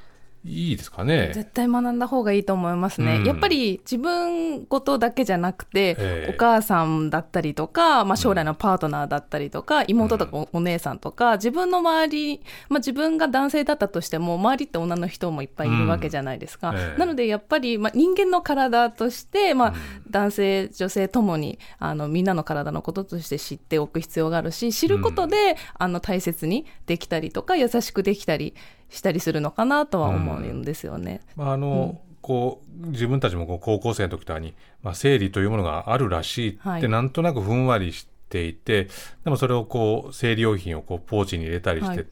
[0.47, 1.33] いいですかね。
[1.35, 3.25] 絶対学んだ方がいいと思いますね、うん。
[3.25, 6.35] やっぱり自分事だけじゃなくて、ええ。
[6.35, 16.77] お母さんだったりとか、まあ、将来のパートナーだったりとか、妹とかおお姉さんとか自分の周り、まあ、自分が男性だったとしても周りって女の人もいっぱいいるわけじゃないですか、うん。
[16.77, 16.99] ええ。
[16.99, 19.75] なのでやっぱり、まあ、人間の体として、まあ、
[20.11, 28.55] 男性女性ともにあのみんなの体のこととして知っておく必要があるし知ることで、あの大切にできたりとか優しくできたり
[28.95, 31.21] したりするのかなとは思うんですよね。
[31.37, 36.89] まああの、こう自分たちもこう高校生の時とかに、まあ、生理というものがあるらしいってはい。
[36.89, 38.89] なんとなくふんわりししていて
[39.23, 42.07] でもそれをこう生理用品をこうポーチに入れたりして、はい。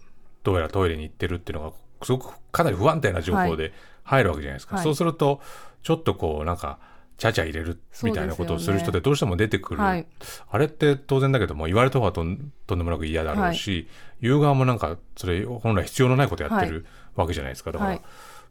[0.45, 3.73] どうやらトイレに行ってるっていうのがすごくかなり不安定な情報で
[4.05, 4.85] 入るわけじゃないですか、はい。
[4.85, 5.41] そうすると
[5.83, 6.79] ちょっとこうなんか
[7.19, 10.07] ちゃちゃ入れるみたいなことをする人ってどうしても出てくる、はい。
[10.51, 13.89] あれって当然だけども言われた方がとんとんでもなく嫌だろうし、
[14.21, 17.73] 言う側もなんかそれ本来必要のないことやってるわけじゃないですか。
[17.73, 18.03] だから、はい。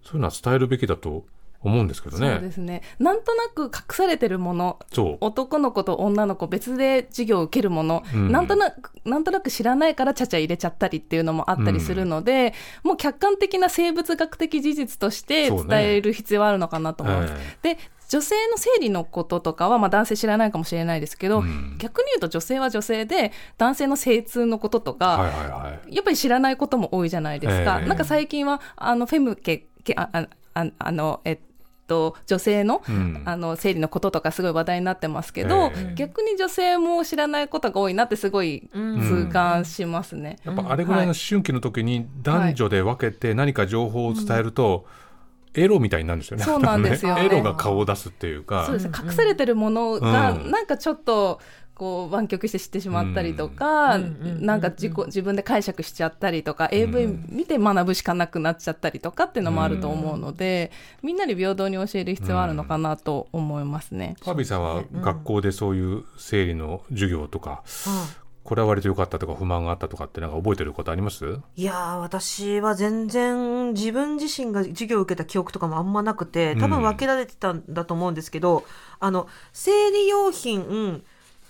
[0.04, 1.26] そういうのは伝えるべきだと
[1.64, 2.40] 思うんですけどそうね。
[2.40, 2.82] ですね。
[2.98, 5.18] なんとなく隠されてるものそう。
[5.22, 8.32] 男の子と女の子別で授業を受けるもの、うん。
[8.32, 17.34] なんとなくなんとなく知らないからちゃちゃ入れちゃったりっていうのもあったりするので、もう客観的な生物学的事実として伝える必要はあるのかなと思います。
[17.62, 17.78] で
[18.12, 21.78] 女性の生理のこととかは、まあ、男性知らないかもしれないですけど、うん。
[21.78, 25.96] 逆に言うと女性は女性で男性の精通のこととか、はいはいはい。
[25.96, 27.80] やっぱり知らないことも多いじゃないですか。
[27.80, 27.88] ええ。
[27.88, 31.40] なんか最近はあのフェムケケああああのえっ
[31.88, 33.22] と女性の,、うん。
[33.24, 35.96] あの生理のこととかすごい話題になってますけど、ええ。
[35.96, 40.38] 逆に女性も知らないことが多いなってすごい痛感しますね。
[40.44, 44.86] やっぱあれぐらいの思春期の時に男女で分けて何か情報を伝えると、
[45.54, 46.44] エロみたいになるんですよね。
[46.44, 47.16] そうなんですよ。
[47.16, 47.26] ね。
[47.26, 47.42] エロ。
[47.44, 48.66] が顔を出すっていうか。
[48.66, 48.88] そうです。
[48.88, 50.52] ね、隠されてるものがうん。
[50.52, 51.40] なんかちょっと
[51.82, 64.16] こう湾曲して知ってしまったりとか、なんか自己自分で解釈しちゃったりとか、AV 見て学ぶしかなくなっちゃったりとかっていうのもあると思うので、みんなに平等に教える必要はあるのかなと思いますね。
[64.22, 67.64] ファビーさんは学校でそういう生理の授業とか、
[68.52, 71.40] これは割と良かったとか不満があったとかってなんか覚えてることあります？
[71.56, 78.66] いやー私は全然自分自身が授業を受けた記憶とかもあんまなくて多分分けられてたんだと思うんですけど、
[79.00, 81.02] あの生理用品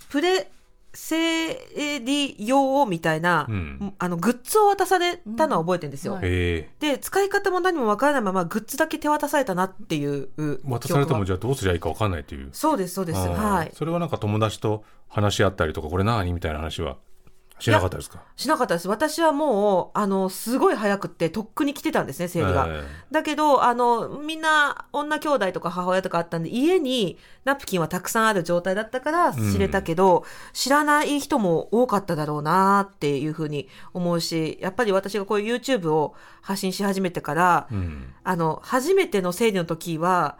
[0.10, 0.52] プレ
[0.94, 1.54] 生
[2.00, 3.94] 理用みたいな、うん。
[3.98, 6.14] あのグッズを渡されたのは覚えてるんですよ。
[6.14, 6.70] はいえ。
[6.80, 12.50] で使い方も何も分からないままグッズだけ手渡されたなっていうえ渡されてもじゃあどうすりゃいいか分かんないっていう。
[12.52, 13.20] そうですそうです。
[13.20, 13.72] はい。
[13.74, 16.34] それはなんか友達と話し合ったりとかこれ何？
[16.34, 16.98] みたいな話は
[17.62, 18.21] しなかったですか？
[18.36, 18.88] しなかったです。
[18.88, 38.13] 私はもうあのすごい早くってとっくに来てたんですね生理が、えだけどあのみんな女兄弟とか母親とかあったんで家にナプキンはたくさんある状態だったから知れたけど、知らない人も多かっただろうなっていうふうに思うしやっぱり私がこういう YouTube を発信し始めてから、えうん。
[38.24, 40.38] あの初めての生理の時は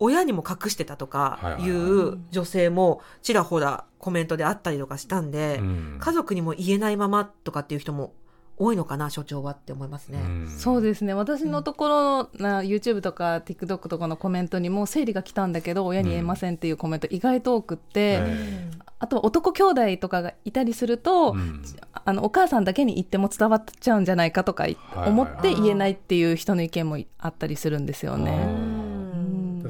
[0.00, 5.96] 親にも隠してたとかはいう女性もちらほらコメントであったりとかしたんで、うん。
[6.00, 8.14] 家族にも言えないままとかっていう人も
[8.56, 10.20] 多いのかな所長はって思いますね。
[10.22, 10.48] うん。
[10.48, 11.12] そうですね。
[11.12, 21.62] 私のところな YouTube とか TikTok とかのコメントにも生理が来たんだけど親に言えませんっていうコメント意外と多くって、えあとは男兄弟とかがいたりすると、うん。
[22.06, 28.79] あのお母さんだけに言っても伝わっちゃうんじゃないかとか思って言えないっていう人の意見もあったりするんですよあね。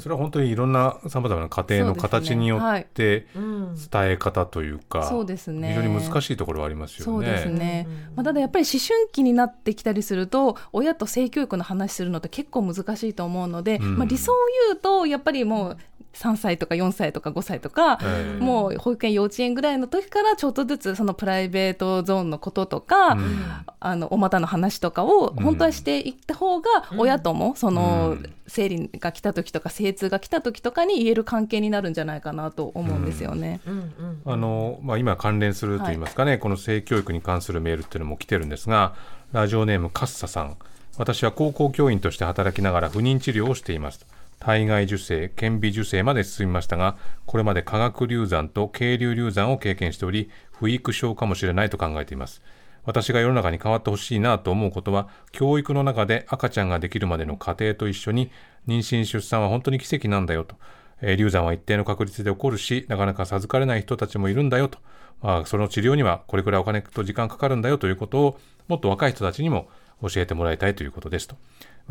[0.01, 3.75] それは本当にいろんなさまざまな家庭の形によってうん。
[3.75, 5.69] 伝え方というか、そうですね。
[5.69, 7.05] 非常に難しいところはありますよね。
[7.05, 7.87] そうですね、
[8.17, 13.99] まあ、ただやっぱり思春期になってきたりすると親と性教育の話するのって結構難しいと思うので、うん。
[13.99, 14.37] まあ、理想を
[14.69, 15.77] 言うとやっぱりもう
[16.15, 18.41] 3歳とか4歳とか5歳とか、ええ。
[18.41, 23.43] もう保育園幼稚園ぐらいの時からちょっとずつそのプライベートゾーンのこととか、うん。
[23.79, 28.33] あのお股の話とかを本当はしていった方が親ともそのうん。
[28.51, 33.61] 生理が来た時とか精通が来た時とかに言える関係になるんじゃないかなと思うんですよね。
[33.65, 33.75] うん。
[33.75, 38.95] うんあのまあ、今関連するといいますかね、この性教育に関するメールっていうのも来てるんですが
[39.33, 40.57] ラジオネームカッサさん。
[40.99, 44.05] 私は高校教員として働きながら不妊治療をしています
[44.41, 52.43] 体外受精顕微授精まで進みましたがこれまで化学流産と渓流流産を経験しており不育症かもしれないと考えています。
[52.85, 58.31] 私が世の中に変わってほしいなと思うことは教育の中で赤ちゃんができるまでの過程と一緒に
[58.67, 60.57] 妊娠出産は本当に奇跡なんだよと。
[61.03, 64.79] えー流産は一定の確率で起こるしなかなか授かれない人たちもいるんだよと、
[65.23, 69.69] まあ、その治療にはこれくらいお金と時間かかるんだよということをもっと若い人たちにも
[70.03, 71.37] 教えてもらいたいということですと、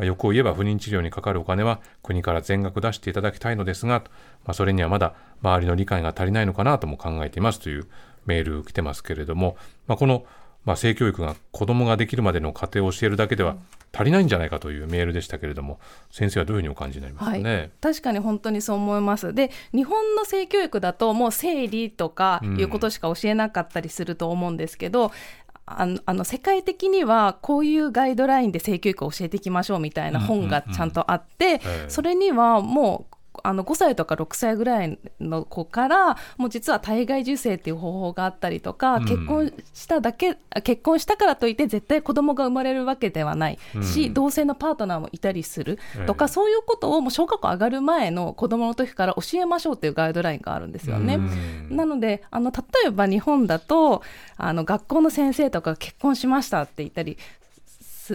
[0.00, 4.02] まあ、欲を言えば不妊治療にかかるお金は国から全額出していただきたいのですが、
[4.46, 7.86] まあ、それにはまだ周りの理解が足りないのかなとも考えていますという
[8.24, 10.24] メール来てますけれども、まあ、この
[10.64, 13.56] ま、性教育が子供ができるまでの過程を教えるだけでは
[13.92, 17.70] 足りないんじゃないかというメールでしたけれども先生はどういうふうにお感じになりますかね？
[17.80, 25.12] 確かに本当にそう思いますで日本の性教育だともう生理とかいうことしか教えなかったりすると思うんですけど、
[25.78, 31.84] あのあの世界的にはこういうガイドラインで性教育を教えていきましょうみたいな本がちゃんとあって、ええ。
[31.88, 39.04] それにはもうあの5歳とか6歳ぐらいの子からもう実は体外受精っていう方法があったりとか、うん。
[39.04, 43.58] 結婚しただけ結婚したからといって絶対子供が生まれるわけではない。
[43.82, 44.14] し、うん。
[44.14, 45.78] 同性のパートナーもいたりする。
[46.06, 51.16] とか、ええそういうことをもう小学校上がる前の子供の時から教えましょうっていうガイドラインがあるんですよね。
[51.16, 51.18] う
[51.72, 51.76] ん。
[51.76, 54.02] なのであの例えば日本だと
[54.36, 57.16] あの学校の先生とか結婚しましたって言ったり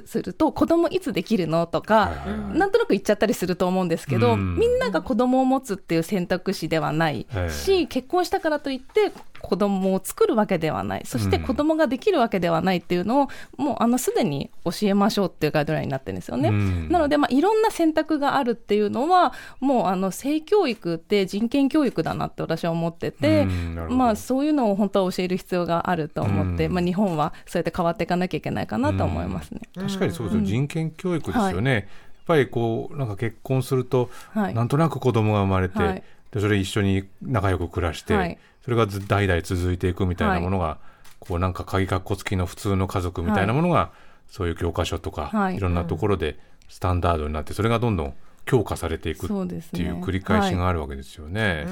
[0.01, 2.58] すすると子供いつできるのとか、はいはいはい。
[2.58, 4.55] なんとなく言っちゃったりすると思うんですけど、うん。
[4.58, 9.12] みんなが子供を持つっていう選択肢ではないえし、結婚したからといって
[9.45, 11.03] 子供を作るわけではない。
[11.05, 11.43] そしてうん。
[11.43, 13.27] 子供ができるわけではないっていうのを、
[13.58, 16.49] もうあのすでに教えましょうっていうガイドラインになってるんですよね。
[16.49, 16.89] うん。
[16.89, 23.97] なので、まあ、いろんな選択があるっていうのはもうあの性教育って人権教育だなって私は思ってて、うん。
[23.97, 26.73] まあ、そういうのを本当は教える必要があると思って、うん。
[26.73, 29.62] まあ、日本はそうやって変わっていかなきゃいけないかなと思いますね。
[29.75, 31.84] 確かにそうですよ、人権教育ですよね、やっ
[32.25, 34.53] ぱりこうなんか結婚すると、はい。
[34.53, 36.03] なんとなく子供が生まれて、はい。
[36.31, 40.80] でそれ一緒に仲良く暮らして、はいそれがず代々続いていくみたいなものが、
[41.19, 43.91] こうなんか鍵かっこつきの普通の家族みたいなものが、
[44.28, 45.56] そういう教科書とか、はい。
[45.56, 51.67] い、ろんなところでスタンダードになってそれがどんどん強化されていくっていう繰り返しがあるわけですよね。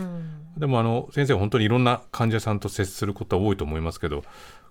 [0.56, 4.24] でもあの先生本当にいろんな患者さんと接することは多いと思いますけど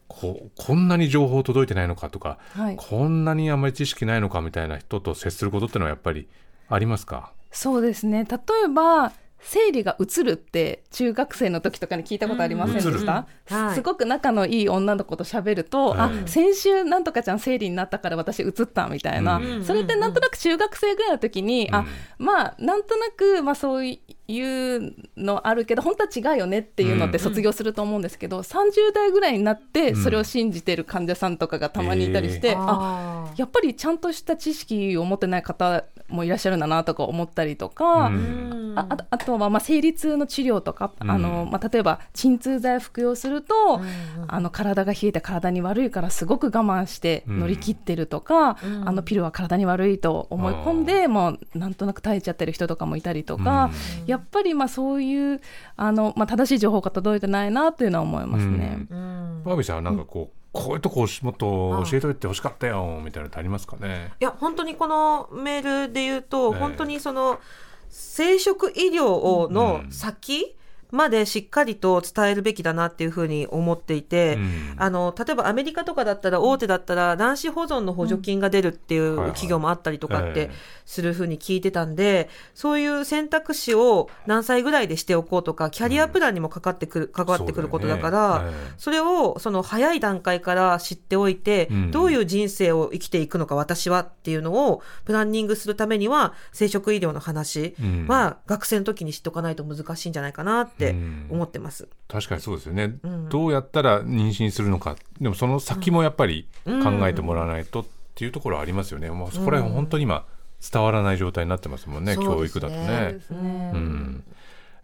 [0.06, 2.76] ここんなに情報届いてないのかとか、はい。
[2.76, 6.28] こんなにあんまり知識ないのかみたいな人と接することってのはやっぱり
[6.68, 7.32] ありますか？
[7.50, 8.24] そうですね。
[8.24, 13.74] 例えば生理が移るって中学生の時とかに聞いたことありませんでした、うんうんはい。
[13.74, 16.28] すごく仲のいい女の子と喋ると、あうん。
[16.28, 19.64] 先週なんとかちゃん生理になったから私移ったみたいな、うん。
[19.64, 21.84] それってなんとなく中学生ぐらいの時に、あ
[22.18, 38.72] まあなんとなく、まあ、そういうのあるけど本当は違うよねっていうのって卒業すると思うんですけど、30代ぐらいになってそれを信じてる患者さんとかがたまにいたりして、えあやっぱりちゃんとした知識を持ってない方もいらっしゃるんだなとか思ったりとか、うん。
[38.76, 41.10] ああとはまあ生理痛の治療とか、うん。
[41.10, 43.80] あのまあ、例えば鎮痛剤を服用すると、
[44.28, 48.88] あの体が冷えて体に悪いからすごく我慢して乗り切ってるとか、うん。
[48.88, 53.70] あのピルは体に悪いと思い込んで、もうなんとなく耐えちゃってる人とかもいたりとか、
[54.06, 55.40] やっぱりまあそういう
[55.76, 58.86] あの、まあ、正しい情報が届いてないなというのは思いますね。
[58.90, 59.42] うん。
[59.44, 64.12] バービーさんはなんかこう、こういうとこもっと教えといてほしかったよみたいなのってありますかね？
[64.20, 66.58] いや本当にこのメールで言うと、ええ。
[66.58, 67.40] 本当にその
[67.88, 70.56] 生殖医療の先
[70.92, 74.74] までしっかりと伝えるべきだなっていうふうに思っていて、うん。
[74.76, 80.32] あの例えばアメリカとかだったら大手だったら卵子保存の補助金が出るっていう企業もあったりとかっええ。
[80.32, 80.50] て
[80.84, 88.50] するふうに聞いてたんで、そういう選択肢を何歳ぐらいでしておこうとかキャリアプランにもかかってくる、関わってくることだから。
[88.76, 91.90] それをその早い段階から知っておいて、うん。
[91.90, 98.06] どういう人生を生きていくのか私はっていうのをプランニングするためには生殖医療の話うん。
[98.06, 101.26] は学生の時に知っておかないと難しいんじゃないかなってうん。
[101.30, 101.88] 思ってます。
[102.08, 103.28] 確かにそうですよね、うん。
[103.28, 104.96] どうやったら妊娠するのか。
[105.20, 106.72] でもその先もやっぱり考
[107.08, 110.26] えてもらわないとっていうところはありますよね、もうそこら辺本当に今
[110.72, 113.20] 伝わらない状態になってますもんね、そう教育だとね。
[113.26, 113.70] そうね。
[113.74, 114.24] うん。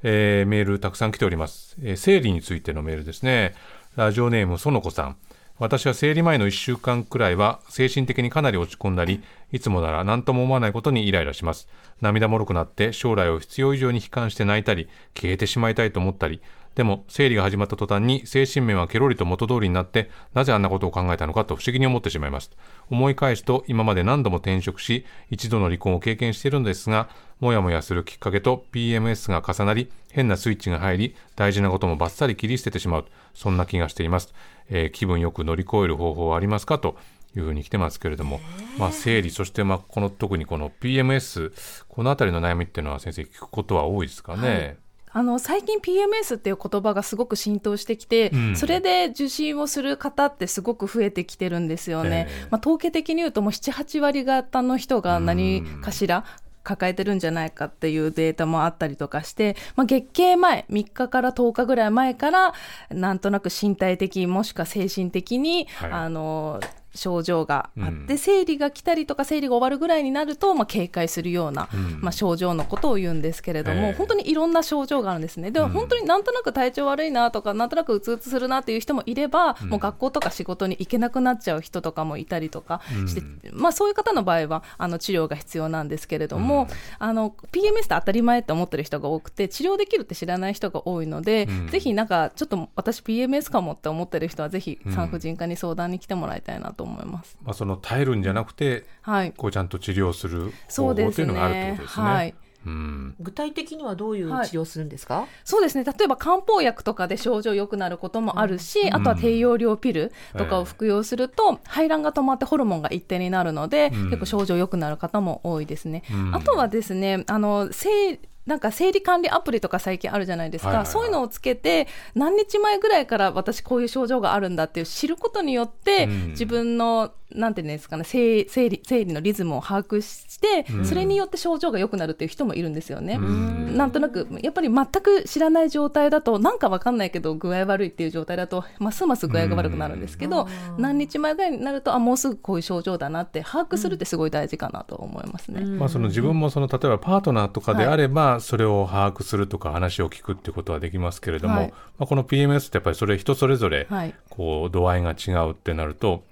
[0.02, 3.54] えーメールたくさん来ております、えー生理についてのメールですね。
[3.96, 5.16] ラジオネーム園子さん
[5.60, 11.68] 私は生理前の1週間くらいは精神的にかなり落ち込んだりいつもなら何とも思わないことにイライラします。
[12.00, 16.40] 涙もろくなって将来を必要以上に悲観して泣いたり消えてしまいたいと思ったり
[16.76, 22.52] でも生理が始まった途端に精神面はケロリと元通りになってなぜあんなことを考えたのかと不思議に思ってしまいます。
[22.88, 27.08] 思い返すと今まで何度も転職し一度の離婚を経験しているのですが
[27.40, 33.04] もやもやするきっかけと PMS が重なり変なスイッチが入り大事なこともバッサリ切り捨ててしまう。
[33.34, 34.34] そんな気がしています、
[34.68, 36.96] えー気分よく乗り越える方法はありますかと
[37.36, 38.40] いうふうに来てますけれども、
[38.78, 41.52] まあ、生理そしてまあこの特にこの PMS
[41.88, 44.78] このあたりの悩みっていうのは先生聞くことは多いですかね、
[45.10, 48.56] あの最近 PMS っていう言葉がすごく浸透してきて、うん。
[48.56, 52.26] それで受診をする方ってすごく増えてきてるんですよね。
[52.28, 52.48] ええ。
[52.50, 56.24] まあ、統計的に言うともう7、8割方の人が何かしら
[56.62, 62.54] 抱えてるんじゃないかっていうデータもあったりとかして、まあ、月経前3日から10日ぐらい前から
[62.90, 65.92] なんとなく身体的もしくは精神的に、はい。
[65.92, 66.60] あの
[66.98, 68.18] 症状があって、うん。
[68.18, 72.00] 生理が来たりとか生理が終わるぐらいになると、まあ、警戒するような、うん。
[72.00, 73.92] まあ、症状のことを言うんですけれども、ええ。
[73.92, 75.50] 本当にいろんな症状があるんですね。
[75.50, 75.72] でもうん。
[75.72, 79.68] 本当になんとなく体調悪いなとか、なんとなくうつうつするなっていう人もいれば、うん。
[79.70, 86.68] もう学校とか仕事に行けなくなっちゃう人とかもいたりとかして、うんまあ、そういう方の場合はあの治療が必要なんですけれども、うん。
[86.98, 91.68] あの PMS って当たり前って思ってる人が多くて治療できるって知らない人が多いので、うん。
[91.68, 94.92] ぜひなんかちょっと私 PMS かもって思ってる人はぜひうん。
[94.92, 97.38] 産婦人科に相談に来てもらいたいなと思います。
[97.42, 99.32] まあ、その耐えるんじゃなくてはい。
[99.36, 102.06] こうちゃんと治療する方法というそうですねのがあるってことですね。
[102.06, 102.34] はい
[102.66, 103.14] うん。
[103.20, 105.84] 具体的にはどういう治療をするんですか、そうですね。
[105.84, 114.04] 例えば漢方薬とかで症状良くなることもあるし、あとは低用量ピルとかを服用すると、排卵が止まってホルモンが一定になるので、うん。
[114.10, 116.02] 結構症状良くなる方も多いですね。
[116.12, 116.34] うん。
[116.34, 118.18] あとはですねあの生
[118.48, 120.92] なんか生理管理アプリとか最近あるじゃないですか、はいはいはい。
[120.92, 126.28] そういうのをつけて何日前ぐらいから私こういう症状があるんだっていう知ることによって、うん。
[126.30, 130.84] 自分のなんていうんですかね生生理生理のリズムを把握して、うん。
[130.86, 133.14] それによって症状が良くなるっていう人もいるんですよね。
[133.14, 133.76] うん。
[133.76, 140.82] なんとなくやっぱり全く知らない状態だとなんかわかんないけど具合悪いっていう状態だとますます具合が悪くなるんですけど、うん。
[140.82, 145.60] 何日前ぐらいになるとあもうすぐこういう症状だなって把握するってすごい大事かなと思いますね。
[145.64, 151.70] まあ、その自分もその例えばパートナーとかであればそれを把握するとか話を聞くってことはできますけれども、はい。
[151.98, 154.14] まあ、この PMS ってやっぱりそれ人それぞれはい。
[154.30, 156.22] こう度合いが違うってなると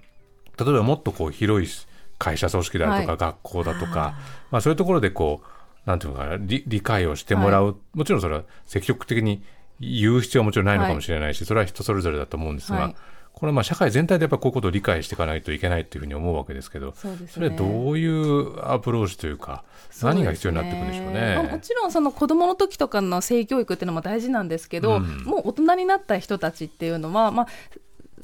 [0.59, 1.87] 例えばもっとこう広い
[2.17, 4.15] 会社組織であるとかは学校だとか、
[4.51, 9.41] まあ、そういうところでこうなんていうのかな理理解をしてもらう、もちろんそれは積極的に
[9.79, 12.95] 言う必要はもちろんないのかもしれないし、それは人それぞれだと思うんですが、はい。
[13.31, 17.27] これはまあ社会全体でやっぱりこういうことを理解していかないといけないというふうに思うわけですけどそね。
[17.29, 19.63] それはどういうアプローチというか
[20.01, 21.59] 何が必要になってくるんでしょうまあねも。
[21.59, 25.23] ちろんその子供の時とかの性教育っていうのも大事なんですけど、うん。
[25.23, 27.47] もう大人になった人たちっていうのは、まあ、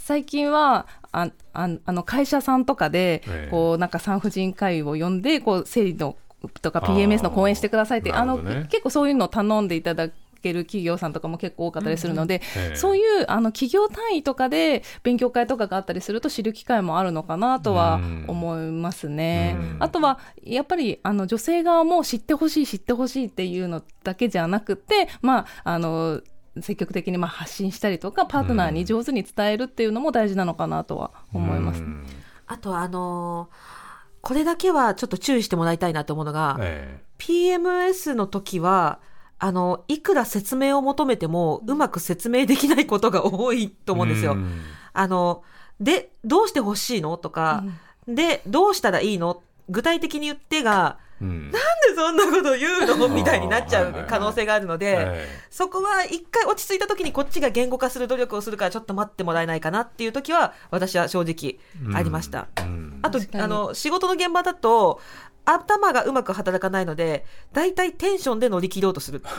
[0.03, 3.47] 最近はあああの会社さんとかでええ。
[3.49, 6.17] こうなんか産婦人科医を呼んでこう生理の
[6.61, 10.09] とか PMS の講演してくださいってあの結構そういうのを頼んでいただ
[10.41, 12.75] ける企業さんとかも結構多かったりするので、ええ。
[12.75, 18.25] そういうあの企業単位とかで勉強会とかがあったりすると知る機会もあるのかなとはうん。
[18.27, 19.55] 思いますね。
[19.57, 19.77] うん。
[19.79, 26.21] あとはやっぱりあの女性側も知ってほしい知ってほしいっていうのだけじゃなくて、まあ、あの
[26.61, 31.81] 積極的にまあ発信したりとかパートナーに上手に伝えるっていうのも大事なのかなとは思います。
[31.81, 32.05] うん。
[32.47, 33.83] あとはあのー
[34.23, 38.99] これだけはちょっと注意してもらいたいなと思うのが、え PMS の時は
[39.37, 44.35] あのいくら説明を求めてもうまく説明できないことが多いとえ思うんですよ。
[44.35, 44.61] ん。
[44.93, 45.43] あの
[45.81, 47.17] でどうしてほしいの？
[47.17, 47.65] とか、
[48.07, 49.43] でどうしたらいいの？
[49.67, 51.51] 具体的に言ってがうん。
[51.51, 51.61] なんで
[51.95, 53.07] そんなこと言うの？
[53.07, 61.59] みたいになっちゃう可能性があるので、えそこは一回落ち着いた時にこっちが言語化する努力をするからちょっと待ってもらえないかなっていう時は私は正直
[61.91, 62.49] えありました。
[62.59, 62.99] うん。
[63.01, 64.99] あとあの仕事の現場だと
[65.45, 69.21] 頭がうまく働かないので大体テンションで乗り切ろうとする。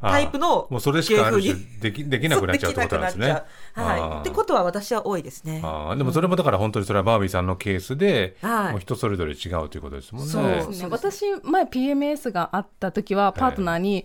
[0.00, 3.26] あタイプのもうそれしかできできなくなっちゃうってことなんですね。
[3.26, 3.44] そうでき
[3.76, 4.10] なくなっちゃう。
[4.10, 5.62] はい、ってことは私は多いですね。
[5.64, 5.96] あー。
[5.96, 8.72] でもそれもだから本当にそれはバービーさんのケースで、はい。
[8.72, 10.30] もう人それぞれ違うということですもんね。
[10.30, 10.88] そうですね。
[10.90, 14.04] 私前 PMS があった時はパートナーに、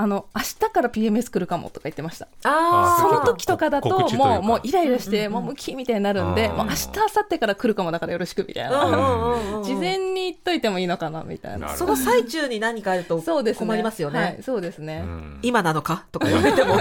[0.00, 2.28] あの明日から PMS 来るかもとか言ってました。
[2.44, 3.02] あー。
[3.02, 11.70] その時とかだともうもうイライラして、もうムキみたいになるんで、もう明日明後日から来るかもだからよろしくみたいな、うんうんうんうん事前に言っといてもいいのかなみたいな。
[11.70, 13.66] その最中に何かあるとそうですね。
[13.66, 14.20] 困りますよね。
[14.20, 15.38] はい、そうですね、うん。
[15.42, 16.76] 今なのかとか言われても。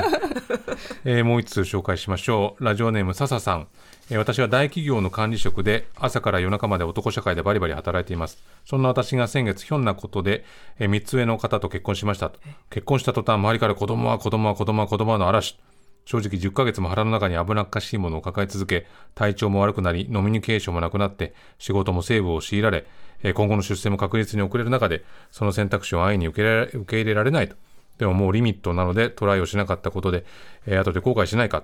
[1.04, 2.64] えーもう一通紹介しましょう。
[2.64, 3.68] ラジオネーム笹さん。
[4.16, 8.42] 私は大企業の管理職で朝から夜中まで男社会でバリバリ働いています。
[8.64, 10.46] そんな私が先月ひょんなことで、
[10.80, 12.32] え3つ上の方と結婚しました。
[12.70, 15.60] 結婚した途端周りから子供は子供は子供は子供はの嵐。
[16.06, 22.86] 正直10ヶ月も腹の中に危なっかしいものを抱え続け、体調も悪くなり、ノミニケーションもなくなって、仕事もセーブを強いられ、
[23.34, 27.58] 今後の出世も確実に遅れる中で、その選択肢を安易に受け入れられ受け入れられないと。
[27.98, 30.24] でももうリミットなのでトライをしなかったことで、
[30.66, 31.64] えー後で後悔しないか。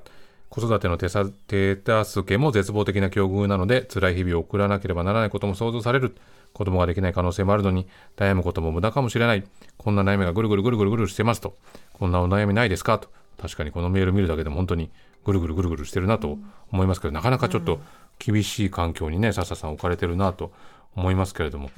[0.54, 6.16] 子育ての手さ手助けも絶望的な境遇なので、辛い日々を送らなければならないことも想像される。
[6.54, 7.88] 子供ができない可能性もあるのに、
[8.18, 9.44] 悩むことも無駄かもしれない。
[9.80, 11.56] こんな悩みがぐるぐるぐるぐるぐるしてますと。
[11.94, 13.10] こんなお悩みないですかと。
[13.42, 14.92] 確かにこのメール見るだけでも本当に
[15.26, 16.38] ぐるぐるぐるぐるしてるなと
[16.72, 17.80] 思いますけど、なかなかちょっと
[18.20, 20.52] 厳しい環境にね、笹さん置かれてるなと
[20.96, 21.72] 思いますけれども、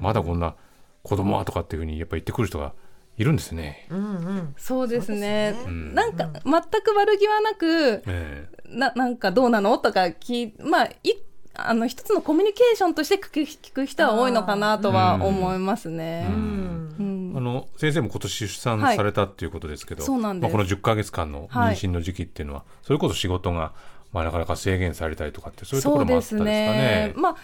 [0.00, 0.56] まだこんな
[1.04, 2.72] 子供はとかっていうふうにやっぱ言ってくる人が
[3.20, 3.86] いるんですね。
[3.90, 4.54] うんうん。
[4.56, 5.50] そうですね。
[5.68, 9.76] んなんか全く悪気はなくえななんかどうなの？
[9.76, 11.12] とか聞いまあい
[11.54, 16.28] あの一つのコミュニケーションとして聞く聞く人は多いのかなとは思いますね。
[16.30, 16.94] ううん。
[16.98, 17.32] うん。
[17.34, 20.50] えあの先生も今年出産はいされたっていうことですけど、そうなんです。
[20.50, 21.74] まあ、この10ヶ月間のはい。
[21.74, 23.72] 妊娠の時期っていうのは、それこそ仕事が、
[24.12, 26.66] まあ、なかなか制限されたりとかってそういうところもあったですかね。
[26.66, 27.12] ね。
[27.16, 27.36] まあ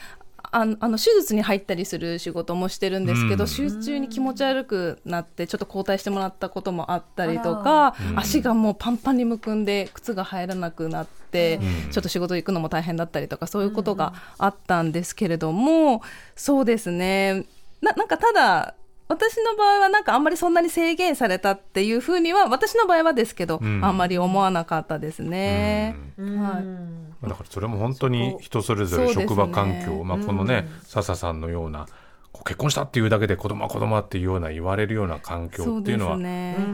[0.51, 3.51] あのあの手術に入ったりする仕事もしてるんですけど、うん。
[3.51, 8.19] 手術中に気持ち悪くなってちょっと交代してもらったこともあったりとか、うん。
[8.19, 11.91] 足がもうパンパンにむくんで靴が入らなくなって、うん。
[11.91, 16.03] ちょっと仕事行くのも大変だったりとかそういうことがあったんですけれども、
[16.35, 17.45] そうですね。
[17.81, 18.75] ななんかただ
[19.09, 23.85] 私の場合はなんかあんまりそんなに制限されたっていうふうには私の場合はですけど、うん。
[23.85, 25.95] あんまり思わなかったですね。
[26.19, 26.41] うん。
[26.41, 26.65] はい。
[26.65, 31.87] まあだからそれも本当に人それぞれ職場環境、まあ、このね、うん笹さんのような
[32.45, 36.17] 結婚したっていうだけで子供は子供はっていうような言われるような環境っていうのは、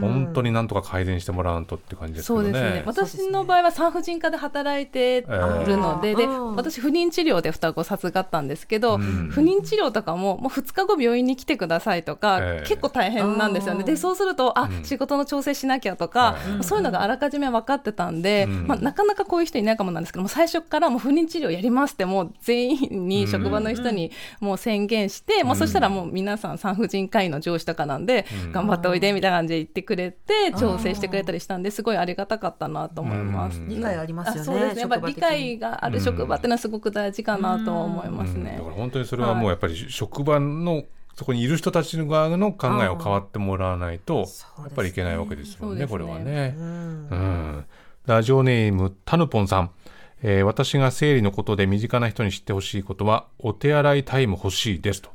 [0.01, 2.45] 本当になんとか改善してもらわんとって感じですけどね。
[2.45, 2.83] そうですね。
[2.85, 6.55] 私の場合は産婦人科で働いてるので,、でええうん。
[6.55, 9.29] 私不妊治療で双子授かったんですけど、うん。
[9.31, 12.67] 不妊治療とかももう2日後病院に来てくださいとか、ええ。
[12.67, 13.83] 結構大変なんですよね。
[13.83, 14.83] でそうするとあ、うん。
[14.83, 18.67] 仕事の調整しなきゃとか、はいそういうのがあらかじめ分かってたんで、うん。
[18.67, 28.51] まあ、なかなかこういう人いないかもなんですけども最初からもう不妊治療やりますってもう全員に職場の人にもう宣言して、もうそしたらもう皆さん産婦人科医の上司とかなんで、うん。
[28.51, 33.59] 頑張っておいでみたいな感じで言ってくれて調整してくれたりしたんですごいありがたかったなと思います。
[33.59, 33.69] うん。
[33.69, 34.81] 理解ありますよねあそうですね。
[34.81, 38.51] やっぱり理解がある職場っていうのはすごく大事かなとは思いますね。
[38.51, 38.57] うん。
[38.57, 40.83] だから本当にそれはもうやっぱり職場の
[41.15, 44.25] そこにいる人たちの側の考えを変わってもらわないと
[44.57, 45.87] やっぱりいけないわけですもんねね。
[45.87, 46.55] これはね。
[46.57, 47.07] うん。
[47.09, 47.65] うん。
[48.05, 49.71] ラジオネームタヌポンさん、
[50.23, 55.09] えー私が生理のことで身近な人に知ってほしいことはお手洗いタイム欲しいですと、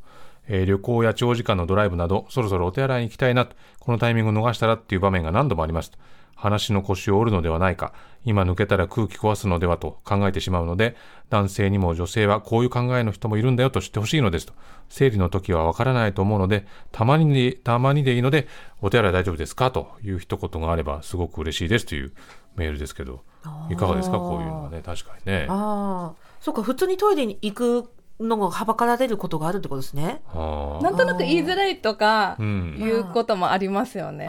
[0.48, 3.54] えー旅行や長時間のドライブなどそろそろお手洗いに行きたいなと。
[3.78, 5.98] このタイミングを逃したらっていう場面が何度もありますと。
[6.34, 7.92] 話の腰を折るのではないか。
[8.24, 10.96] 今抜けたら空気壊すのではと考えてしまうので
[11.30, 14.52] 男性にも女性はこういう考えの人もいるんだよと知ってほしいのですと。
[14.88, 18.46] 生理の時はわからないと思うのでたまにでたまにでいいので
[18.80, 19.70] お手洗い大丈夫ですか？
[19.70, 22.12] という一言があればすごく嬉しいですという
[22.54, 23.22] メールですけど。
[23.70, 24.18] いかがですか？
[24.18, 24.82] こういうのはね。
[24.84, 25.46] 確かにね。
[25.48, 27.90] ああそうか普通にトイレに行く
[28.20, 30.22] のがはばかられることがあるってことですね。
[30.34, 32.76] なんとなく言いづらいとかうん。
[32.80, 34.28] いうこともありますよね。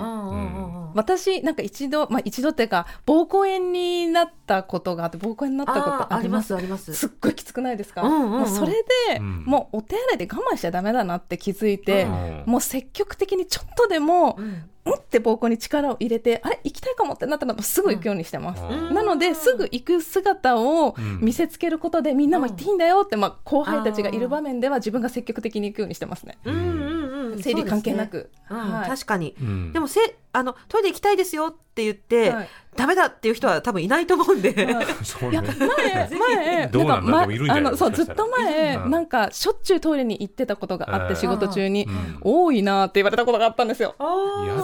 [0.93, 6.93] 私なんか一度、まあ、一度っていうか膀胱炎になったことがあって膀胱炎になったこあーありまとありますすあります。
[6.93, 8.47] すっごいきつくないですか、うんうんうん。
[8.47, 8.71] それ
[9.09, 9.43] で、うん。
[9.45, 12.43] もうお手洗いで我慢しちゃダメだなって気づいて、うん。
[12.45, 14.45] もう積極的にちょっとでも、うん。
[14.45, 14.47] う
[14.85, 15.01] んっ？
[15.09, 16.59] て膀胱に力を入れてあれ？
[16.63, 18.93] 行きたいかもってなったらもうすぐ行くようにしてます、うん。
[18.93, 21.19] なのですぐ行く姿をうん。
[21.21, 26.37] 見せつけることでみんなも行っていいんだよって、まあ、後輩たちがいる場面では自分が積極的に行くようにしてますね。
[26.45, 27.39] うんうんうん。
[27.41, 28.45] 生理関係なく、ね。
[28.51, 28.57] うん。
[28.73, 28.89] はい。
[28.89, 29.35] 確かに。
[29.39, 29.73] うん。
[29.73, 29.99] でもせ
[30.31, 32.49] あのトイレ行きたいですよって言って、はい。
[32.75, 34.53] ダメだっていう人は多分いないと思うんで。
[34.53, 34.65] はい。
[34.65, 35.41] いやそうね。
[35.41, 37.65] 前 前どうなんだかでもいるんじゃない？
[37.65, 38.91] あのそうずっと前、うん。
[38.91, 41.19] なんかしょっちゅうトイレに行ってたことがあって、うん。
[41.19, 42.17] 仕事中に、うん。
[42.21, 43.95] 多いなって言われたことがあったんですよ。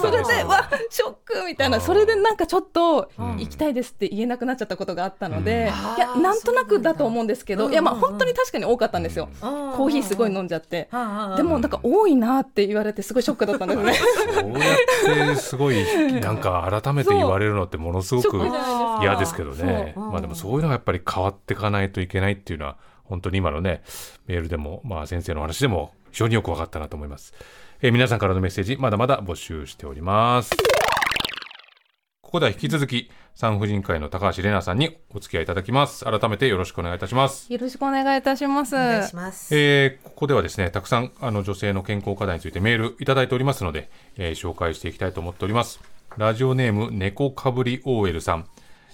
[0.00, 1.80] それねでわショックみたいな。
[1.80, 3.36] それでなんかちょっとうん。
[3.38, 5.96] 行きたいですって言えなくなっちゃったことがあったので、うん。
[5.96, 9.46] いやなんとなくだと思うんですけど、いやまあ本当に確かに多かったんですよ、コ
[9.76, 13.94] コーヒーすごい飲んじゃって、ででもなんか多いなって言われてすごいショックだったんですね。
[15.56, 15.84] すごい
[16.20, 18.38] なんか改めて言われるのってものすごく
[19.00, 19.94] 嫌ですけどね。
[19.96, 23.82] まあでもそういうのがやっぱり変わっていかないといけないっていうのは本当に今のね
[24.26, 27.34] メールでもまあ先生の話でも非常によく分かったなと思います、
[27.80, 30.50] えー皆さんからのメッセージまだまだ募集しております。
[30.56, 30.85] こ
[32.36, 38.74] こでは引き続き産婦人科医の高橋玲奈さんにお付き合いいただきます改めてよろしくお願いいたしますよろしくお願いいたします。
[38.76, 39.54] お願いします。
[39.56, 45.80] えーここではですね、たくさんあの女性の健康課題についてメールいただいておりますので、えー紹介していきたいと思っております。
[46.16, 48.46] ラジオネーム、猫かぶり OL さん。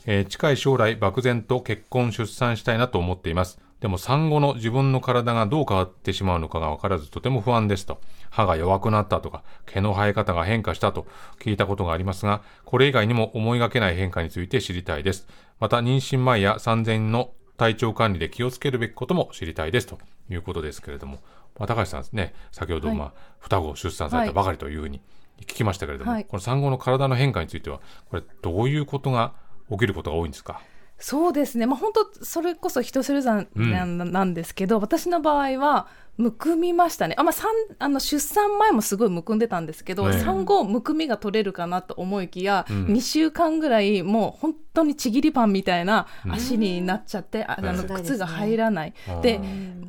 [0.07, 3.59] えー近い将来漠然と結婚出産したいなと思っています。
[3.83, 8.01] でも産後の自分の体がどう変わってしまうのかが分からずとても不安ですと。
[8.31, 11.07] 歯が弱くなったとか、毛の生え方が変化したと
[11.41, 15.27] 聞いたことがありますが、これ以外にも思いがけない変化について知りたいです。
[15.61, 19.99] また妊娠前や産前の体調管理で気をつけるべきことも知りたいですと。
[20.31, 21.19] いうことですけれども、
[21.59, 22.97] まあ、高橋さんですね、先ほど、はい。
[22.97, 25.01] まあ、双子を出産されたばかりというふうに
[25.41, 26.25] 聞きましたけれども、はい。
[26.25, 29.33] この産後の体の変化については、これ、どういうことが
[29.71, 30.61] 起きることが多いんですか？
[31.03, 35.89] そうですね、まあ、本当それこそ人それぞれなんなんですけど、私の場合は
[36.19, 37.15] むくみましたね。
[37.19, 40.21] あ、まあ、産あの出産前もすごいむくんでたんですけど、ねえ。
[40.21, 42.87] 産後むくみが取れるかなと思いきや、うん。
[42.87, 48.95] 2週間ぐらいもう本当にちぎりパンみたいな足になっちゃって、ああのうん靴が入らない。
[49.23, 49.41] で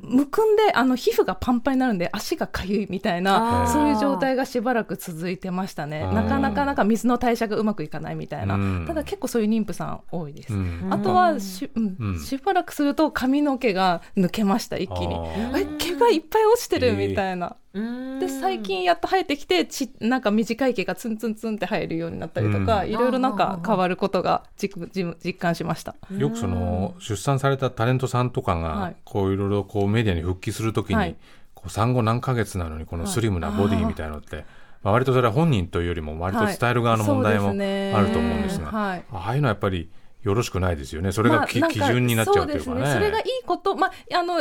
[0.01, 3.67] むくんであの皮膚がパンパンになるんで足がかゆいみたいあなー。
[3.67, 6.05] そういう状態がしばらく続いてましたね。
[6.13, 8.85] なかなかなんか水の代謝がうまくいかないみたいな、うん。
[8.87, 10.87] ただ結構そういう妊婦さん多いです、うん。
[10.89, 12.19] あとはし,、うんうん。
[12.19, 15.15] しばらくすると髪の毛が抜けました一気に。
[15.55, 18.19] え毛がいっぱい落ちてるみたいな、うん。
[18.19, 22.89] で最近やっと生えてきてちなんか短い毛がツンツンツンって生えるようになったりとか、うん。
[22.89, 25.95] いろいろなんか変わることが実感しました。
[26.17, 28.95] よくその出産されたタレントさんとかがはい。
[29.03, 31.15] こういろいろこうメディアに復帰するときに、はい。
[31.53, 34.45] こう産後何ヶ月なのにこのスリムなボディみたいなのって、
[34.83, 39.03] まあ、割とそれは本人というよりも割と伝える側の問題もあると思うんですが、はい。
[39.11, 39.89] ああいうのはやっぱり
[40.23, 41.11] よろしくないですよね。
[41.11, 42.63] それがき、まあ基準になっちゃうというかね。
[42.63, 42.93] そうですね。
[42.93, 44.39] それがいいこと、まあ、あの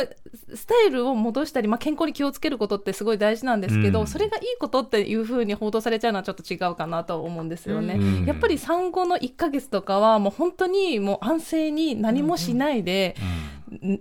[0.55, 4.07] スタイルを戻したり、まあ、健康に気をつけることってすごい大事なんですけど、うん。
[4.07, 7.95] それがいいことっていうふうに報道されちゃうのはちょっと違うかなと思うんですよね。
[7.95, 8.25] うん。
[8.25, 13.17] やっぱり産後の1ヶ月とかはもう本当にもう安静に何もしないで、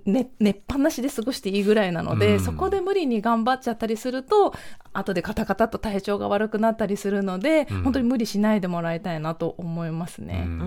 [0.05, 2.41] 寝寝っぱなしで過ごしていいぐらいなので、うん。
[2.41, 4.55] そこで無理に頑張っちゃったりすると
[4.93, 7.83] 後でカタカタと体調が悪くなったりするので、うん。
[7.83, 10.45] 本当に無理しないでもらいたいなと思いますね。
[10.47, 10.61] うん。
[10.61, 10.65] う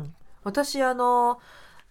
[0.00, 0.14] ん
[0.44, 1.40] 私あの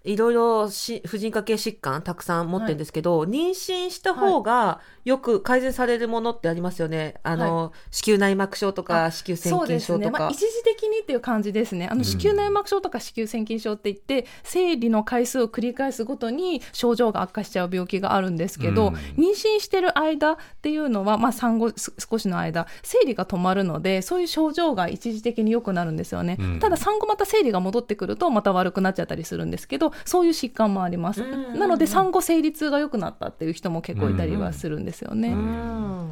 [0.04, 7.16] いろいろし婦人科系疾患たくさん持ってるんですけど、妊娠した方がよく改善されるものってありますよね。
[7.24, 10.20] あの、子宮内膜症とか子宮腺そうですね、筋症とか。
[10.24, 11.88] まあ、一時的にっていう感じですね。
[11.88, 18.94] あの子宮内膜症とか子宮腺筋症って言って、生理の回数を繰り返すごとに症状が悪化しちゃう病気があるんですけど、うん。
[19.22, 26.60] 妊娠してる間っていうのは、まあ、産後す少しの間生理が止まるのでそういう症状が一時的に良くなるんですよね、うん。
[26.60, 31.24] ただ産後また生理が戻ってくるとまた悪くなっちゃったりするんですけどそういう疾患もあります、
[31.56, 35.30] なので産後生理痛が良くなったっていう人も結構いたりはするんですよね。
[35.30, 36.12] うん。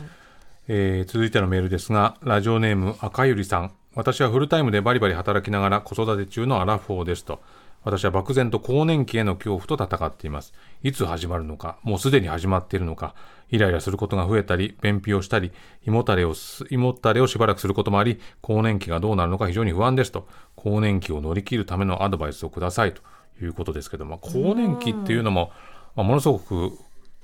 [0.67, 3.71] えー続いてのメールですがラジオネーム赤ゆりさん。
[3.95, 7.41] 私はフルタイムでバリバリ働きながら子育て中のアラフォーですと。
[7.83, 10.53] 私は漠然と更年期への恐怖と戦っています。
[10.83, 13.15] いつ始まるのかもうすでに始まっているのか
[13.49, 15.51] イライラすることが増えたり便秘をしたり
[15.87, 20.27] 胃もたれをす胃もたれをしばらくすることもあり更年期がどうなるのか非常に不安ですと。
[20.55, 23.01] 更年期を乗り切るためのアドバイスをくださいと
[23.41, 25.51] いうことですけども更年期っていうのも、
[25.95, 26.77] まあ、ものすごく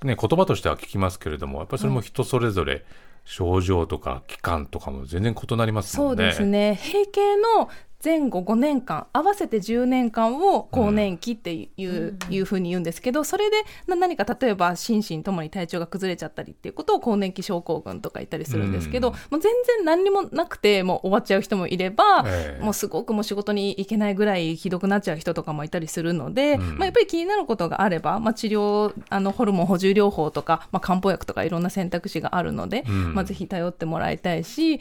[0.04, 2.86] ね、言葉としては聞きますけれどもやっぱりそれも人それぞれ
[3.24, 6.24] 症状とか期間とかも全然異なりますもんね。
[6.24, 7.70] うですね閉経の
[8.06, 19.14] 前後5年間合わせて10年間を更年期っていう,、いうふうに言うんですけどそれでな何か例えば心身ともに体調が崩れちゃったりっていうことを更年期症候群とか言ったりするんですけど、うん。
[19.14, 22.64] もう全然何にもなくてもう終わっちゃう人もいれば、ええ。
[22.64, 26.78] もうすごくもう仕事に行けないぐらいひどくなっちゃう人とかもいたりするので、うん。
[26.78, 33.16] まあ、やっぱり気になることがあれば、まあ、治療あのホルモン補充療法とか、まあ、漢方薬とかいろんな選択肢があるので、うん。
[33.16, 34.80] まあ、ぜひ頼ってもらいたいし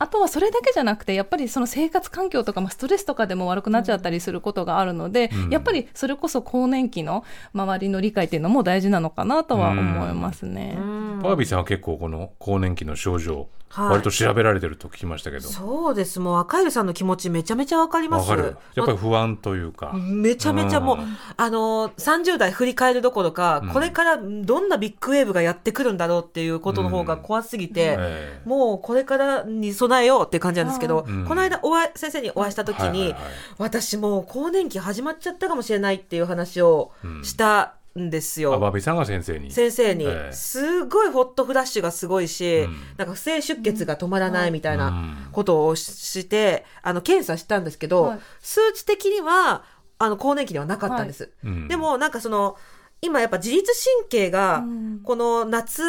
[0.00, 5.50] あとはそれだけじゃなくてやっぱりその生活環境とか、まあ、ストレスとかでも悪くなっちゃったりすることがあるので、うん。
[5.50, 10.76] やっぱりそれこそ更年期の周りの理解っていうのも大事なのかなとは思いますね。
[10.78, 11.18] うん。
[11.22, 13.88] バービーさんは結構この更年期の症状、はい。
[13.90, 15.48] 割と調べられてると聞きましたけど。
[15.48, 16.20] そうです。
[16.20, 18.30] もう赤ゆさんの気持ちめちゃめちゃわかります。
[18.30, 18.56] わかる。
[18.74, 21.16] やっぱり不安というか、めちゃめちゃもう、うん。
[21.36, 23.68] あのー、30代振り返るどころか、うん。
[23.70, 31.24] これからどんなビッグウェーブがやってくるんだろうっていうことの方が怖すぎて、ええもうこれからに備えようっていう感じなんですけど、うん。
[31.26, 33.20] この間お会い先生にお会いした時に、はいはいはい。
[33.58, 38.52] 私もう更年期始まっちゃったかもしれないっていう話をうんしたんですよ。
[38.80, 39.50] さんが先生に。
[39.50, 40.32] 先生に、ええ。
[40.32, 42.76] すごいホットフラッシュがすごいし、うん。
[42.96, 45.16] なんか不正出血が止まらないみたいなうん。
[45.32, 48.18] ことをして、あの検査したんですけど、はい。
[48.40, 49.64] 数値的には
[49.98, 51.32] あの更年期ではなかったんです。
[51.44, 51.68] うん。
[51.68, 52.56] でもなんかその
[53.00, 53.70] 今やっぱ自律
[54.00, 55.00] 神経がうん。
[55.02, 55.82] この夏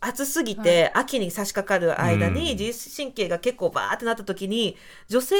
[0.00, 2.34] 暑すぎて秋に差し掛かる間うん。
[2.34, 4.76] に自律神経が結構バーってなった時に
[5.08, 5.36] 女性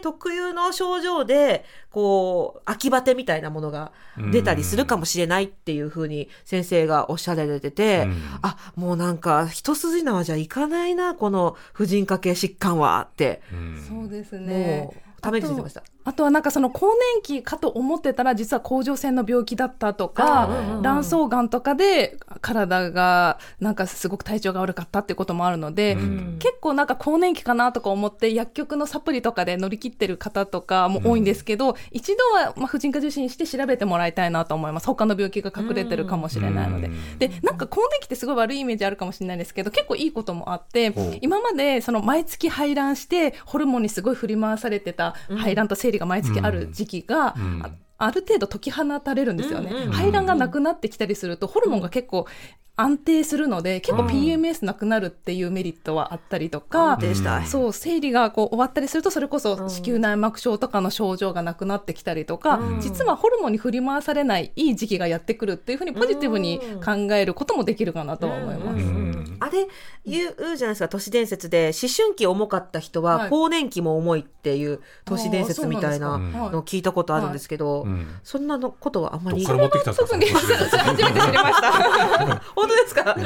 [0.00, 3.92] 特有の症状でこう秋バテみたいなものが
[4.30, 8.22] 出たりするかもしれないっていうふうに先生がおっしゃられてて、うん。
[8.42, 13.42] あもうなんか一筋縄じゃいかないなこの婦人科系疾患はって。
[13.52, 13.84] うん。
[13.88, 15.82] そうですもねうためについてました。
[16.04, 20.48] あとはなんかその更年期かと思ってたら実は甲状腺の病気だったとあか
[20.82, 26.36] 卵巣がんとかで体がなんかすごく体調が悪かったっていうこともあるので、うん。
[26.38, 34.86] 結構なんか更年期かなとか思って薬局のサプリとかで乗り切ってる方とかも多いんですけど、一度はまあ婦人科受診して調べてもらいたいなと思います。
[34.86, 36.88] 他の病気が隠れてるかもしれないので。
[36.88, 37.18] うん。
[37.18, 52.26] でなんか更年期ってすごい悪いイメージあるかもしれないですけど結構いいこともあって今までその毎月排卵してホルモンにすごい振り回されてた排卵と生理が毎月ある時期が、うんあある程度解き放たれるんですよね、排卵がなくなってきたりするとホルモンが結構
[52.74, 57.46] 安定するので結構 PMS なくなるっていうメリットはあったりとか、安定したい。
[57.46, 62.80] そう生理がこう終わったりするとそれこそ子宮内膜症とかの症状がなくなってきたりとか、うん。
[62.80, 69.32] 実はホルモンに振り回されないいい時期がやってくるっていうふうにポジティブに考えることもできるかなとは思います。
[69.40, 69.66] あれ
[70.06, 73.30] 言うじゃないですか都市伝説で思春期重かった人ははい。
[73.30, 77.91] 更年期も重いっていう都市伝説みたいなのを聞いたことあるんですけど、うん
[78.24, 80.18] そんなのことはあんまりどっから持ってきたんですか？
[80.18, 81.72] 特にその都市伝説初めて知りました。
[82.54, 83.16] 本当ですか？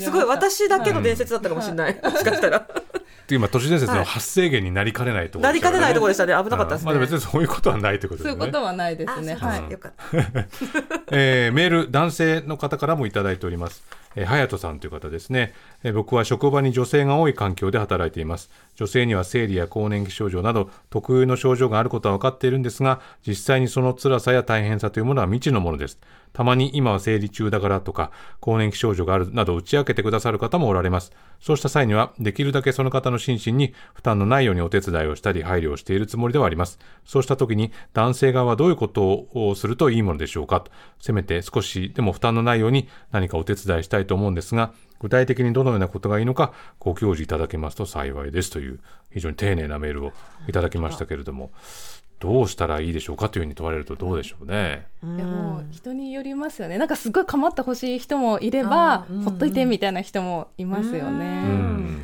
[0.00, 2.66] すごい私だけの伝説だったかもしれない、もしかしたら
[3.30, 6.44] 今都市伝説の発生源になりかねないところなりかねないところでししたね。
[6.44, 8.46] 危なかったですね、まあ、別にそういうことはないということそうですね。
[8.46, 9.12] いうことはないですね。
[9.12, 9.70] あそうですはい。
[9.70, 10.46] よかった。
[11.16, 13.84] えーメール男性の方からもいただいております、
[14.16, 15.54] えー、隼人さんという方ですね、
[15.84, 18.50] えー僕は職場に女性が多い環境で働いています。
[18.76, 25.98] 女性には生理や更年期症状など特有の症状があることは分かっているんですが実際にその辛さや大変さというものは未知のものです
[26.32, 28.10] たまに今は生理中だからとか、
[28.40, 31.12] 更年期症状があるなど打ち明けてくださる方もおられます。
[31.40, 36.78] そうした際には、できるだけその方の心身に負担のないようにお手伝いをしたり配慮をしているつもりではあります。
[37.04, 40.70] そうした時に男性側はどういうことをするといいものでしょうかと
[41.00, 50.12] せめて少しでも負担のないように何かお手伝いしたいと思うんですが、具体的にどのようなことがいいのかご教示いただけますと幸いですという非常に丁寧なメールを
[50.46, 51.52] いただきましたけれども、
[52.20, 54.86] どうしたらいいでしょうかというふうに問われるとどうでしょうね。
[55.02, 61.24] いやもう人によりますよねなんかすごい構ってほしい人もいれば、うんほっといてみたいな人もいますよね。
[61.44, 62.00] うん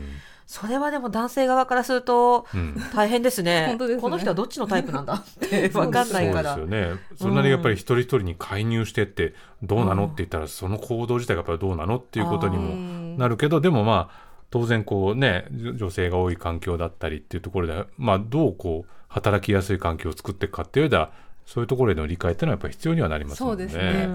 [0.46, 3.66] それはでも男性側からするとうん大変ですね。
[3.66, 6.54] 本当ですねこの人はどっちのタイプなんだって 分かんないから。
[6.54, 7.00] そうですよね。
[7.16, 21.12] そんなにやっぱり一人一人に介入してってどうなのって言ったらその行動自体がやっぱりどうなのっていうことにうもんなるけどでもまあ当然こうね女女性が多い環境だったりっていうところでまあどうこう働きやすい環境を作っていくかっていう上では
[21.46, 23.48] そういうところへの理解っていうのはやっぱり必要にはなりますね。
[23.48, 24.08] そうですね。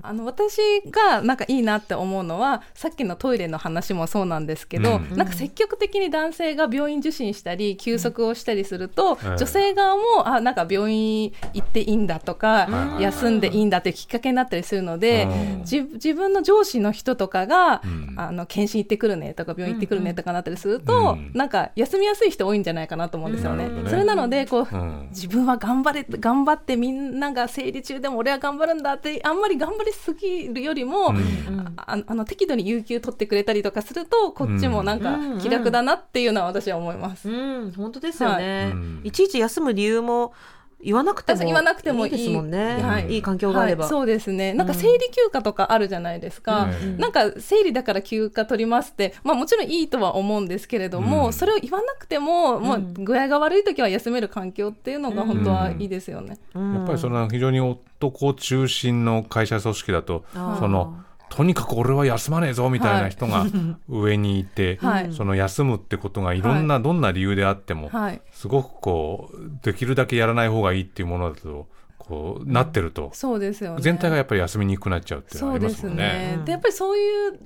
[0.00, 0.58] あの私
[0.90, 5.16] がなんかいいなって思うのはさっきのトイレの話もそうなんですけど、うん。
[5.16, 9.36] なんか積極的に男性が病院受診したり休息をしたりすると、うん。
[9.36, 15.58] 女性側もあなんか病院行っていいんだとか、うん休んでいいんだっていうきっかけになったりするので、うん。
[15.60, 18.14] 自自分の上司の人とかが、うん。
[18.16, 21.32] あの検診行ってくるねとか病院行ってくるねとかなったりすると、うん。
[21.34, 23.68] なんか休みやすい人多いんじゃないかなと思うんですよね。
[23.68, 23.90] ね。
[23.90, 25.08] それなのでこう、うん。
[25.10, 31.74] 自分は頑張れ頑張ってみんなが生理中でも俺は頑張るんだってあんまり頑張りすぎるよりも、うん。
[31.76, 35.38] ああの適度に有給取ってくれたりとかするとこっちもなんかうん。
[35.38, 37.28] 気楽だなっていうのは私は思います。
[37.28, 38.72] うん、本当ですよね、はい。
[38.72, 39.00] うん。
[39.04, 40.32] いちいち休む理由も
[40.80, 42.10] 言わなくても言わなくてもいい。
[42.12, 43.14] ですもんね、はい。
[43.14, 44.54] い、い環境があれば、はいそうですね。
[44.54, 46.98] なんか生理休暇とかあるじゃないですか、うん。
[46.98, 51.32] なんか生理だから休暇取りますって、まあ、もちろんいいとは思うんですけれども、うん。
[51.32, 56.38] それを言わなくても、もう具合が悪い時は休める環境っていうのが本当はいいですよね。
[56.54, 56.74] うん。
[56.74, 60.98] やっぱりその非常に男中心の会社組織だとその
[61.30, 63.46] とにかく俺は休まねえぞみたいな人が
[63.88, 65.12] 上にいて、はい。
[65.12, 71.66] その休むってことがいろんな、どんな理由であっても、はいすごくこうできるだけやらない方がいいっていうものだと
[71.98, 76.38] こうなってると、そうですよね全体がやっぱり休みにくくなっちゃうっていうのはありますすもんね。
[76.44, 77.40] でやっぱりそういう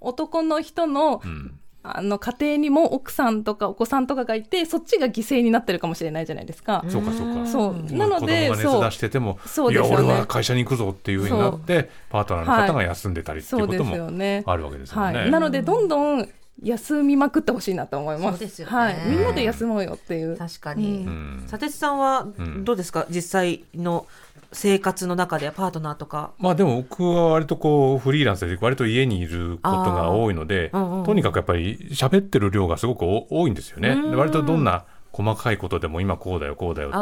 [0.00, 6.82] 男の人のうんあの家庭にも奥さんとかお子さんとかがいてそっちが犠牲になってるかもしれないじゃないですか。
[6.88, 7.46] そうかそうか。
[7.46, 9.38] そううんなので子供が熱出してても、
[9.70, 13.94] いや俺は会社に行くぞっていうふうになってパートナーの方が休んでたりっていそうことも。
[13.94, 15.18] あるわけですよね。
[15.18, 15.30] はい。
[15.30, 16.28] なのでどんどん
[16.62, 18.38] 休みまくってほしいなと思います。
[18.38, 18.96] そうですよねはい。
[19.08, 20.36] みんなで休もうよっていう。
[20.36, 21.08] 確かに、
[21.50, 24.06] 佐哲さんはんどうですか、実際の
[24.52, 33.96] 生活の中でパートナーとかまあでも僕は割とこうフリーランスで割と家にいることが多いので、うんうんうんとにかくやっぱり喋ってる量がすごく多多いんですよね。
[34.14, 34.84] 割とどんな
[35.22, 36.98] 細かいことでも今こうだよこうだよって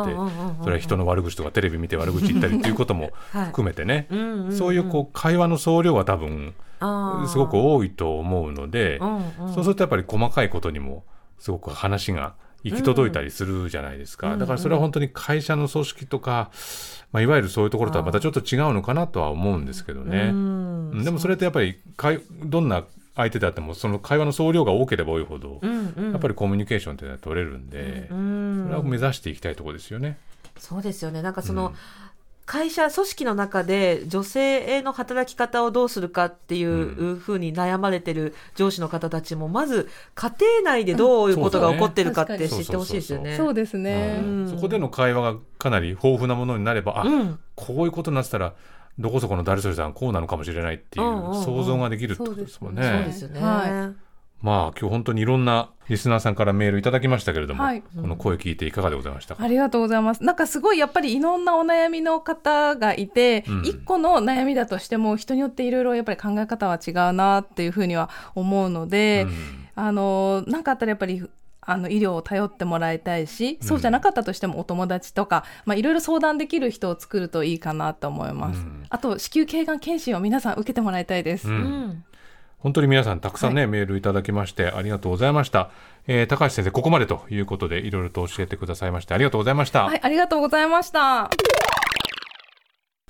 [0.62, 3.46] それは人の悪口とかテレビ見て悪口言ったりっていうこともはい。
[3.46, 4.06] 含めてね、
[4.50, 6.54] そういうこう会話の総量は多分
[7.26, 8.98] すごく多いと思うので、
[9.54, 11.04] そうするとやっぱり細かいことにも
[11.38, 16.50] すごく話が行き届いたりするじゃないですか、うんだからそれは本当に会社の組織とか、
[17.12, 21.04] まあ、いわゆるそういうところとはまたちょっと違うのかなとは思うんですけどね、うんうん。
[21.04, 22.84] でもそれってやっぱりかいどんな
[23.18, 26.12] 相手であってもその会話の総量が多ければ多いほど、うんうん。
[26.12, 30.18] やっぱりコミュニケーションっていうのは取れるんで、うんそれは目指していきたいところですよね。
[30.56, 31.20] そうですよね。
[31.20, 31.74] なんかその、うん。
[32.46, 43.36] 会社組織の中で女性への働き方をどうするかっていうふうに悩まれてる上司の方たちもまず家庭内でどういうことが起こってるかってうん知ってほしいですよね。
[43.36, 44.20] そうですね。
[44.22, 44.50] うん。
[44.50, 47.38] そこでの会話がかなり豊富なものになれば、あ、うん。
[47.54, 48.54] こういうことになってたら
[48.98, 52.82] どこそこの誰それさんこうなのかもしれないっていう想像ができるってことですもんね。
[52.82, 53.22] そうです。
[53.22, 53.40] よね。
[53.40, 53.92] は
[54.40, 57.82] まあ今日本当にいろんなリスナーさんからメールいただきましたけれども、はい。
[57.82, 60.22] この声聞いていかがでございましたか、ありがとうございます。
[60.22, 63.62] なんかすごいやっぱりいろんなお悩みの方がいて、うん。
[63.64, 69.68] 一個の悩みだとしても人によっていろいろやっぱり考え方は違うなっていうふうには思うので、うん。
[69.74, 71.24] あのなんかあったらやっぱり
[71.68, 78.56] あの医療を頼ってもらいたいし、そうじゃなかったとしてもお友達とか、まあ、いろいろ相談できる人を作るといいかなと思います。
[78.56, 78.84] うん。
[78.88, 81.48] あと子宮頸がん検診を皆さん受けてもらいたいです。
[81.48, 81.54] うん。
[81.54, 82.04] うん。
[82.58, 85.70] 本当に皆さんたくさんね、メールいただきましてありがとうございました、
[86.08, 91.30] えー高橋先生ここまでということでいろいろと教えてくださいましてありがとうございました、はい、ありがとうございました。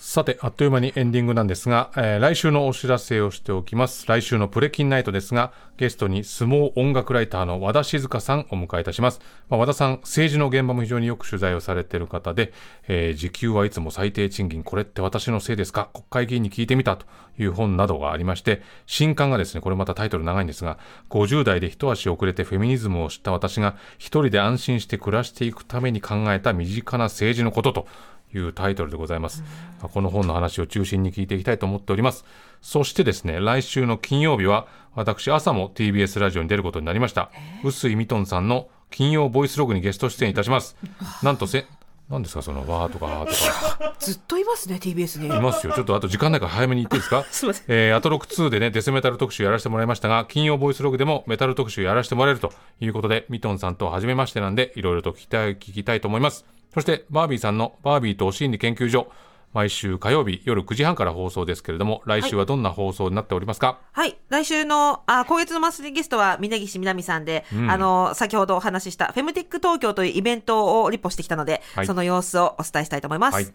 [0.01, 4.07] さて、あっという間にエンディングなんですが、えー来週のお知らせをしておきます。
[4.07, 9.21] 来週のプレキンナイトですが、ゲストに相撲音楽ライターの和田静香さんをお迎えいたします。
[9.49, 12.53] まあ、和田さん、政治の現場も非常によく取材をされている方で、
[12.87, 15.91] えー時給はいつも最低賃金、これって私のせいですか？
[15.93, 17.05] 国会議員に聞いてみたと
[17.37, 20.79] いう本などがありまして、新刊がですね、これまたタイトル長いんですが、
[21.11, 27.87] 50代で一足遅れてフェミニズムを知った私が、一人で安心して暮らしていくために考えた身近な政治のことと
[28.35, 29.43] いうタイトルでございます。
[29.81, 32.25] まあこの本の話を中心に聞いていきたいと思っております。
[32.61, 37.31] そしてですね、来週の金曜日は、私、朝も TBS ラジオに出ることになりました。
[37.63, 40.77] 臼井ミトンさんの金曜ボイスログにゲスト出演いたします。
[41.23, 41.67] なんとせ、
[42.09, 43.95] 何ですか、その、わーとか、あーとか。
[44.01, 45.75] ずっといますね TBS にいますよ。
[45.75, 47.25] ちょっとあと時間ないから早めに言っていいですか？
[47.31, 52.51] すいませんえー、アトロク2でね、デスメタル特集やらせてもらいましたが、金曜ボイスログでもメタル特集やらせてもらえると
[52.81, 56.47] いうことで、ミトンさんと初めましてなんで、いろいろと聞きたい、聞きたいと思います。
[56.73, 59.11] そして、バービーさんのバービーと心理研究所、
[59.59, 64.17] 毎週火曜日夜9時半から放送ですけれども、来週はどんな放送になっておりますか、はい。
[64.29, 73.35] 来週の、あ、今月のマンスリーゲストは、峯岸みなみさんで、んあの、先ほどお話しした、フェムテック東京というイベントをリポしてきたので、はいその様子をお伝えしたいと思います。
[73.35, 73.47] はい。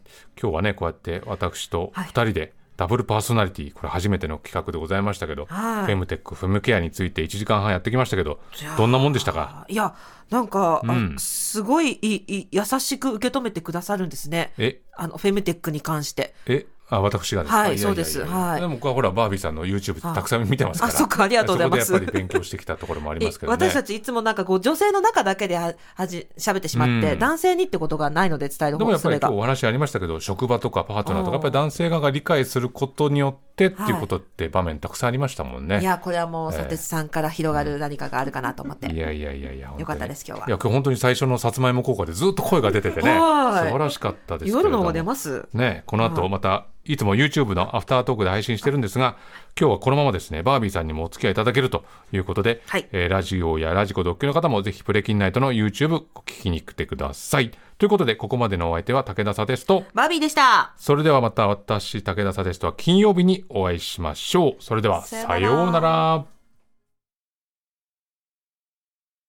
[0.42, 5.86] 今日はね、こうやって私と2人で、ダブルパーソナリティ、これ初めての企画でございましたけど、はい。
[5.86, 8.40] フェムテック、フェムケアについて1時間半やってきましたけど、
[8.78, 9.66] どんなもんでしたか？
[9.70, 9.96] いや、
[10.30, 11.16] なんか、あうん。
[11.20, 14.54] すごいいい優しく受け止めてくださるんですね。
[14.58, 16.34] え、あの、フェムテックに関して。
[16.48, 16.66] え、
[16.96, 17.58] あ、私がですか？
[17.60, 18.24] はいそうです。
[18.24, 18.62] はい。
[18.62, 20.94] でも僕はほら、バービーさんの YouTube たくさん見てますから。
[20.94, 21.92] あそっかありがとうございます。
[21.92, 23.68] やっぱり勉強してきたところもありますけどね。
[23.70, 27.20] 私たちいつもなんかこう、女性の中だけでは、はじ、喋ってしまって、うん。
[27.20, 29.34] 男性にってことがないので伝える方でもやっぱり今日。
[29.34, 35.80] お話ありましたけど、職場とかパートナーとか、うんやっぱり男性側が理解することによってっていうことって場面たくさんありましたもんね。
[35.80, 38.92] いや、これはもう、ええ佐哲さんから広がる何かがあるかなと思って。
[38.92, 44.52] いやいやいやいや、よかったです今日はいや、今日本当に最初のさつまいも効果でずっと声が出ててね、はい素晴らしかったです。
[44.52, 45.48] 夜の方が出ます？
[45.54, 49.16] ね、この後また、いつも YouTube のアフタートークで配信してるんですが、
[49.60, 57.52] 今日はこのままですね、バービーさんにもお付き合いいただけるということで、はいえーラジオやラジコ独居の方もぜひプレキンナイトの YouTube 聞きに来てください。
[57.84, 60.72] ということで、ここまでのお相手は武田さですと、バービーでした。
[60.78, 64.56] それではまた私、武田さですとは金曜日にお会いしましょう。
[64.62, 66.26] それでは、さようならさようなら。